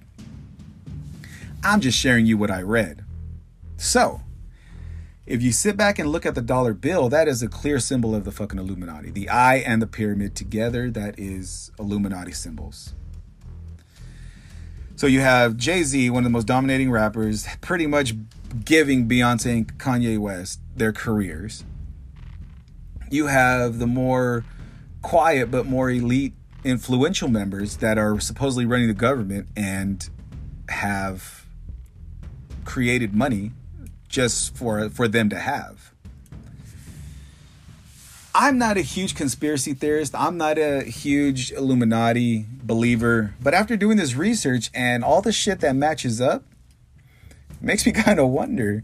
I'm 1.64 1.82
just 1.82 1.98
sharing 1.98 2.28
you 2.28 2.38
what 2.38 2.52
I 2.52 2.62
read. 2.62 3.04
So, 3.78 4.22
if 5.28 5.44
you 5.44 5.52
sit 5.52 5.76
back 5.76 6.00
and 6.00 6.10
look 6.10 6.26
at 6.26 6.36
the 6.36 6.42
dollar 6.42 6.74
bill, 6.74 7.10
that 7.10 7.28
is 7.28 7.44
a 7.44 7.50
clear 7.50 7.80
symbol 7.80 8.16
of 8.16 8.24
the 8.24 8.32
fucking 8.32 8.58
Illuminati. 8.58 9.12
The 9.12 9.30
eye 9.30 9.58
and 9.58 9.82
the 9.82 9.88
pyramid 9.88 10.36
together, 10.36 10.90
that 10.92 11.20
is 11.20 11.70
Illuminati 11.78 12.32
symbols. 12.32 12.96
So 14.96 15.06
you 15.06 15.20
have 15.20 15.58
Jay 15.58 15.84
Z, 15.84 16.10
one 16.10 16.22
of 16.22 16.24
the 16.24 16.30
most 16.30 16.48
dominating 16.48 16.90
rappers, 16.90 17.46
pretty 17.60 17.86
much 17.88 18.14
giving 18.64 19.08
Beyonce 19.08 19.52
and 19.52 19.78
Kanye 19.78 20.18
West 20.18 20.62
their 20.76 20.94
careers. 20.94 21.66
You 23.12 23.28
have 23.28 23.80
the 23.80 23.88
more 23.88 24.46
quiet 25.02 25.52
but 25.52 25.66
more 25.66 25.92
elite, 25.92 26.34
influential 26.64 27.28
members 27.28 27.78
that 27.78 27.98
are 27.98 28.20
supposedly 28.22 28.66
running 28.66 28.88
the 28.88 28.94
government 28.94 29.50
and 29.58 30.10
have 30.70 31.46
created 32.64 33.14
money 33.14 33.52
just 34.08 34.56
for 34.56 34.90
for 34.90 35.08
them 35.08 35.30
to 35.30 35.40
have. 35.40 35.92
I'm 38.40 38.60
not 38.60 38.78
a 38.78 38.82
huge 38.82 39.16
conspiracy 39.16 39.74
theorist. 39.74 40.14
I'm 40.14 40.38
not 40.38 40.60
a 40.60 40.84
huge 40.84 41.52
Illuminati 41.52 42.46
believer, 42.62 43.34
but 43.42 43.56
after 43.56 43.76
doing 43.76 43.98
this 43.98 44.14
research 44.14 44.70
and 44.76 45.04
all 45.04 45.24
the 45.24 45.32
shit 45.32 45.60
that 45.62 45.76
matches 45.76 46.22
up, 46.22 46.44
makes 47.60 47.84
me 47.86 47.92
kind 47.94 48.20
of 48.20 48.30
wonder, 48.30 48.84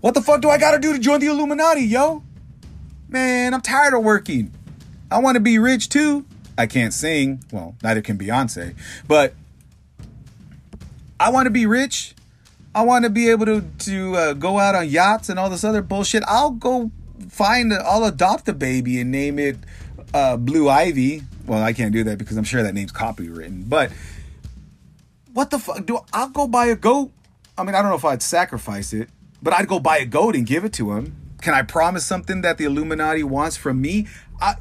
what 0.00 0.14
the 0.14 0.22
fuck 0.22 0.40
do 0.40 0.50
I 0.50 0.58
got 0.58 0.70
to 0.70 0.78
do 0.78 0.92
to 0.92 1.00
join 1.00 1.18
the 1.18 1.26
Illuminati, 1.26 1.82
yo? 1.82 2.22
Man, 3.08 3.54
I'm 3.54 3.60
tired 3.60 3.94
of 3.94 4.04
working. 4.04 4.52
I 5.10 5.18
want 5.18 5.34
to 5.34 5.40
be 5.40 5.58
rich 5.58 5.88
too. 5.88 6.24
I 6.56 6.66
can't 6.66 6.92
sing. 6.92 7.42
Well, 7.52 7.76
neither 7.82 8.02
can 8.02 8.16
Beyonce. 8.16 8.76
But 9.06 9.34
I 11.18 11.30
want 11.30 11.46
to 11.46 11.50
be 11.50 11.66
rich 11.66 12.14
I 12.76 12.82
want 12.82 13.04
to 13.04 13.10
be 13.10 13.30
able 13.30 13.46
to 13.46 13.62
to 13.62 14.16
uh, 14.16 14.32
go 14.34 14.58
out 14.58 14.74
on 14.74 14.86
yachts 14.86 15.30
and 15.30 15.38
all 15.38 15.48
this 15.48 15.64
other 15.64 15.80
bullshit. 15.80 16.22
I'll 16.28 16.50
go 16.50 16.90
find. 17.30 17.72
i 17.72 17.76
I'll 17.78 18.04
adopt 18.04 18.46
a 18.50 18.52
baby 18.52 19.00
and 19.00 19.10
name 19.10 19.38
it 19.38 19.56
uh, 20.12 20.36
Blue 20.36 20.68
Ivy. 20.68 21.22
Well, 21.46 21.62
I 21.62 21.72
can't 21.72 21.90
do 21.90 22.04
that 22.04 22.18
because 22.18 22.36
I'm 22.36 22.44
sure 22.44 22.62
that 22.62 22.74
name's 22.74 22.92
copywritten. 22.92 23.66
But 23.66 23.92
what 25.32 25.48
the 25.48 25.58
fuck? 25.58 25.86
Do 25.86 26.00
I'll 26.12 26.28
go 26.28 26.46
buy 26.46 26.66
a 26.66 26.76
goat? 26.76 27.12
I 27.56 27.64
mean, 27.64 27.74
I 27.74 27.80
don't 27.80 27.90
know 27.90 27.96
if 27.96 28.04
I'd 28.04 28.22
sacrifice 28.22 28.92
it, 28.92 29.08
but 29.42 29.54
I'd 29.54 29.68
go 29.68 29.80
buy 29.80 29.96
a 29.96 30.04
goat 30.04 30.36
and 30.36 30.46
give 30.46 30.66
it 30.66 30.74
to 30.74 30.92
him. 30.92 31.16
Can 31.40 31.54
I 31.54 31.62
promise 31.62 32.04
something 32.04 32.42
that 32.42 32.58
the 32.58 32.64
Illuminati 32.64 33.22
wants 33.22 33.56
from 33.56 33.80
me? 33.80 34.06
I, 34.38 34.56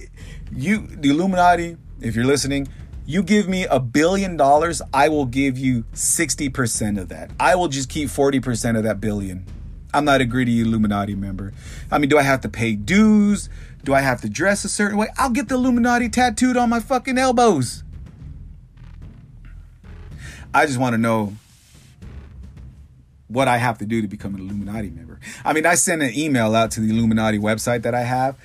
you, 0.54 0.88
the 0.88 1.10
Illuminati, 1.10 1.75
if 1.99 2.15
you're 2.15 2.23
listening, 2.23 2.69
you 3.05 3.21
give 3.21 3.47
me 3.47 3.65
a 3.65 3.79
billion 3.79 4.35
dollars, 4.35 4.81
I 4.93 5.09
will 5.09 5.25
give 5.25 5.57
you 5.57 5.83
60% 5.93 6.99
of 6.99 7.09
that. 7.09 7.31
I 7.39 7.55
will 7.55 7.67
just 7.67 7.89
keep 7.89 8.09
40% 8.09 8.77
of 8.77 8.83
that 8.83 8.99
billion. 8.99 9.45
I'm 9.93 10.05
not 10.05 10.21
a 10.21 10.25
greedy 10.25 10.59
Illuminati 10.59 11.15
member. 11.15 11.53
I 11.91 11.99
mean, 11.99 12.09
do 12.09 12.17
I 12.17 12.23
have 12.23 12.41
to 12.41 12.49
pay 12.49 12.75
dues? 12.75 13.49
Do 13.83 13.93
I 13.93 14.01
have 14.01 14.21
to 14.21 14.29
dress 14.29 14.65
a 14.65 14.69
certain 14.69 14.97
way? 14.97 15.07
I'll 15.17 15.29
get 15.29 15.47
the 15.47 15.55
Illuminati 15.55 16.09
tattooed 16.09 16.57
on 16.57 16.69
my 16.69 16.79
fucking 16.79 17.17
elbows. 17.17 17.83
I 20.53 20.65
just 20.65 20.79
want 20.79 20.93
to 20.93 20.97
know 20.97 21.33
what 23.27 23.47
I 23.47 23.57
have 23.57 23.77
to 23.79 23.85
do 23.85 24.01
to 24.01 24.07
become 24.07 24.35
an 24.35 24.41
Illuminati 24.41 24.89
member. 24.89 25.19
I 25.43 25.53
mean, 25.53 25.65
I 25.65 25.75
sent 25.75 26.01
an 26.01 26.13
email 26.13 26.55
out 26.55 26.71
to 26.71 26.79
the 26.79 26.89
Illuminati 26.89 27.39
website 27.39 27.83
that 27.83 27.93
I 27.95 28.01
have 28.01 28.35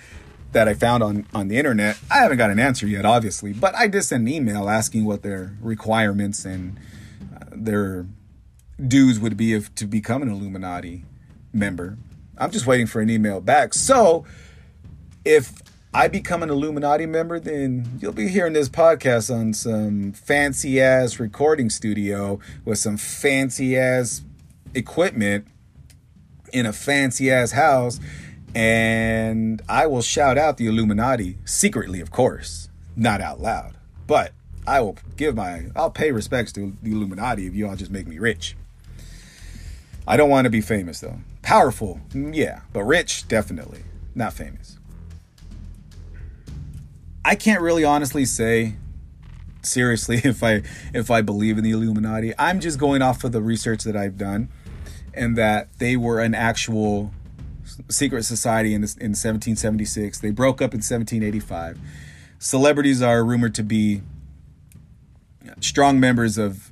that 0.53 0.69
I 0.69 0.75
found 0.75 1.03
on, 1.03 1.27
on 1.33 1.49
the 1.49 1.57
internet. 1.57 1.99
I 2.11 2.19
haven't 2.19 2.39
got 2.39 2.51
an 2.51 2.59
answer 2.59 2.87
yet, 2.87 3.05
obviously, 3.05 3.53
but 3.53 3.75
I 3.75 3.87
did 3.87 4.03
send 4.03 4.27
an 4.27 4.35
email 4.35 4.69
asking 4.69 5.05
what 5.05 5.23
their 5.23 5.57
requirements 5.61 6.45
and 6.45 6.79
uh, 7.35 7.45
their 7.53 8.07
dues 8.85 9.21
would 9.21 9.37
be 9.37 9.53
if 9.53 9.75
to 9.77 9.87
become 9.87 10.23
an 10.23 10.29
Illuminati 10.29 11.05
member. 11.53 11.97
I'm 12.39 12.51
just 12.51 12.67
waiting 12.67 12.87
for 12.87 13.01
an 13.01 13.11
email 13.11 13.41
back. 13.41 13.75
So 13.75 14.25
if 15.25 15.63
I 15.93 16.09
become 16.09 16.43
an 16.43 16.51
Illuminati 16.51 17.07
member, 17.07 17.39
then 17.39 17.99
you'll 18.01 18.13
be 18.13 18.29
hearing 18.29 18.53
this 18.53 18.69
podcast 18.69 19.35
on 19.35 19.53
some 19.53 20.13
fancy 20.13 20.81
ass 20.81 21.19
recording 21.21 21.69
studio 21.69 22.39
with 22.65 22.79
some 22.79 22.97
fancy 22.97 23.77
ass 23.77 24.23
equipment 24.75 25.47
in 26.53 26.65
a 26.65 26.73
fancy 26.73 27.31
ass 27.31 27.53
house. 27.53 28.01
And 28.55 29.63
I 29.69 29.87
will 29.87 30.03
shout 30.03 30.37
out 30.37 30.57
the 30.57 30.67
Illuminati 30.67 31.39
secretly, 31.45 32.01
of 32.01 32.11
course, 32.11 32.69
not 32.97 33.21
out 33.21 33.41
loud. 33.41 33.75
But 34.07 34.33
I 34.67 34.81
will 34.81 34.99
give 35.17 35.37
my, 35.37 35.67
I'll 35.77 35.91
pay 35.91 36.11
respects 36.11 36.53
to 36.53 36.77
the 36.83 36.93
Illuminati 36.93 37.47
if 37.47 37.55
you 37.55 37.69
all 37.69 37.77
just 37.77 37.91
make 37.91 38.07
me 38.07 38.19
rich. 38.19 38.57
I 40.07 40.17
don't 40.17 40.31
want 40.31 40.47
to 40.47 40.51
be 40.51 40.61
famous 40.61 41.01
though. 41.01 41.19
Powerful, 41.43 42.01
mm, 42.11 42.35
yeah, 42.35 42.61
but 42.73 42.83
rich, 42.83 43.29
definitely. 43.29 43.85
Not 44.15 44.33
famous. 44.33 44.79
I 47.25 47.37
can't 47.37 47.61
really 47.61 47.85
honestly 47.85 48.25
say 48.25 48.75
seriously 49.63 50.17
if 50.25 50.43
I 50.43 50.63
if 50.93 51.11
I 51.11 51.23
believe 51.23 51.59
in 51.59 51.65
the 51.65 51.71
Illuminati. 51.71 52.33
I'm 52.39 52.61
just 52.61 52.79
going 52.79 53.03
off 53.03 53.25
of 53.25 53.33
the 53.33 53.43
research 53.43 53.85
that 53.85 53.97
I've 53.97 54.19
done 54.19 54.49
and 55.15 55.37
that 55.37 55.69
they 55.79 55.97
were 55.97 56.21
an 56.21 56.35
actual 56.35 57.13
secret 57.89 58.25
society 58.25 58.75
in, 58.75 58.81
this, 58.81 58.95
in 58.95 59.11
1776. 59.11 60.19
They 60.19 60.31
broke 60.31 60.57
up 60.57 60.73
in 60.75 60.79
1785. 60.79 61.79
Celebrities 62.39 63.03
are 63.03 63.25
rumored 63.25 63.55
to 63.55 63.63
be 63.63 64.03
strong 65.61 66.01
members 66.01 66.39
of 66.39 66.71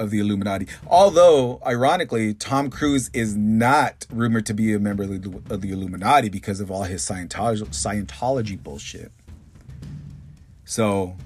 of 0.00 0.10
the 0.10 0.18
Illuminati. 0.18 0.66
Although, 0.86 1.60
ironically, 1.64 2.32
Tom 2.32 2.70
Cruise 2.70 3.10
is 3.12 3.36
not 3.36 4.06
rumored 4.10 4.46
to 4.46 4.54
be 4.54 4.72
a 4.72 4.78
member 4.78 5.02
of 5.02 5.10
the, 5.10 5.54
of 5.54 5.60
the 5.60 5.70
Illuminati 5.70 6.30
because 6.30 6.60
of 6.60 6.70
all 6.70 6.84
his 6.84 7.02
Scientology, 7.02 7.66
Scientology 7.66 8.60
bullshit. 8.60 9.12
So 10.64 11.16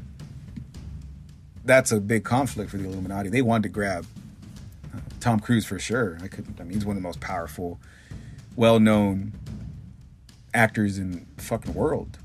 that's 1.64 1.92
a 1.92 2.01
big 2.01 2.25
conflict 2.25 2.70
for 2.70 2.77
the 2.77 2.85
Illuminati. 2.85 3.29
They 3.29 3.42
wanted 3.42 3.64
to 3.64 3.68
grab 3.68 4.07
uh, 4.92 4.99
Tom 5.20 5.38
Cruise 5.38 5.64
for 5.64 5.79
sure. 5.79 6.18
I 6.20 6.29
could. 6.29 6.44
I 6.59 6.64
mean, 6.64 6.75
he's 6.75 6.85
one 6.85 6.97
of 6.97 7.03
the 7.03 7.07
most 7.07 7.20
powerful, 7.20 7.79
well-known 8.57 9.33
actors 10.53 10.99
in 10.99 11.27
the 11.37 11.43
fucking 11.43 11.75
world. 11.75 12.19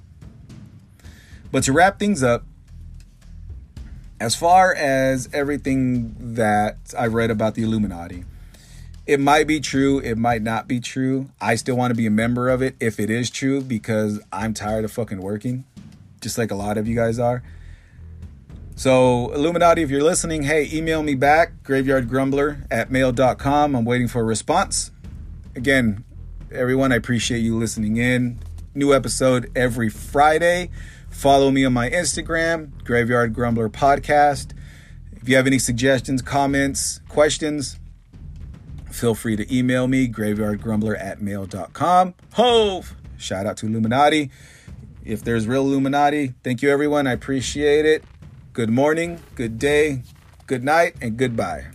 But 1.52 1.64
to 1.64 1.74
wrap 1.74 2.00
things 2.00 2.22
up, 2.22 2.46
as 4.20 4.36
far 4.36 4.76
as 4.76 5.30
everything 5.34 6.36
that 6.36 6.78
I 6.98 7.08
read 7.08 7.32
about 7.32 7.56
the 7.56 7.64
Illuminati, 7.64 8.26
it 9.08 9.20
might 9.20 9.48
be 9.48 9.60
true, 9.60 10.00
it 10.00 10.18
might 10.18 10.44
not 10.44 10.68
be 10.68 10.80
true. 10.80 11.30
I 11.42 11.56
still 11.56 11.76
want 11.76 11.92
to 11.92 11.96
be 11.96 12.06
a 12.06 12.12
member 12.12 12.50
of 12.50 12.62
it 12.62 12.76
if 12.80 13.00
it 13.00 13.10
is 13.10 13.32
true 13.32 13.62
because 13.62 14.20
I'm 14.32 14.54
tired 14.54 14.86
of 14.86 14.92
fucking 14.92 15.20
working, 15.22 15.66
just 16.22 16.38
like 16.38 16.52
a 16.52 16.56
lot 16.56 16.78
of 16.78 16.88
you 16.88 16.96
guys 16.96 17.18
are. 17.18 17.42
So, 18.76 19.34
Illuminati, 19.34 19.82
if 19.82 19.90
you're 19.90 20.04
listening, 20.04 20.44
hey, 20.44 20.70
email 20.72 21.02
me 21.02 21.16
back, 21.16 21.64
graveyardgrumbler 21.64 22.68
at 22.70 22.92
mail.com. 22.92 23.76
I'm 23.76 23.84
waiting 23.84 24.08
for 24.08 24.22
a 24.22 24.24
response. 24.24 24.92
Again, 25.56 26.04
everyone, 26.52 26.92
I 26.92 26.96
appreciate 26.96 27.40
you 27.40 27.58
listening 27.58 27.98
in. 27.98 28.40
New 28.74 28.94
episode 28.94 29.52
every 29.56 29.90
Friday. 29.90 30.70
Follow 31.10 31.52
me 31.52 31.66
on 31.66 31.74
my 31.74 31.90
Instagram, 31.90 32.84
Graveyard 32.84 33.34
Grumbler 33.34 33.70
Podcast. 33.70 34.54
If 35.14 35.28
you 35.28 35.36
have 35.36 35.48
any 35.48 35.60
suggestions, 35.60 36.22
comments, 36.22 37.02
questions, 37.10 37.80
feel 38.92 39.16
free 39.16 39.36
to 39.36 39.56
email 39.56 39.88
me, 39.88 40.08
graveyardgrumbler 40.08 41.00
at 41.00 41.22
mail.com. 41.22 42.14
Hov! 42.34 42.96
Shout 43.18 43.46
out 43.46 43.58
to 43.58 43.66
Illuminati. 43.66 44.32
If 45.04 45.24
there's 45.24 45.48
real 45.48 45.64
Illuminati, 45.64 46.34
thank 46.44 46.62
you 46.62 46.70
everyone. 46.70 47.08
I 47.08 47.14
appreciate 47.14 47.86
it. 47.86 48.04
Good 48.54 48.70
morning, 48.70 49.22
good 49.36 49.60
day, 49.60 50.04
good 50.48 50.64
night, 50.64 50.96
and 51.02 51.18
goodbye. 51.18 51.66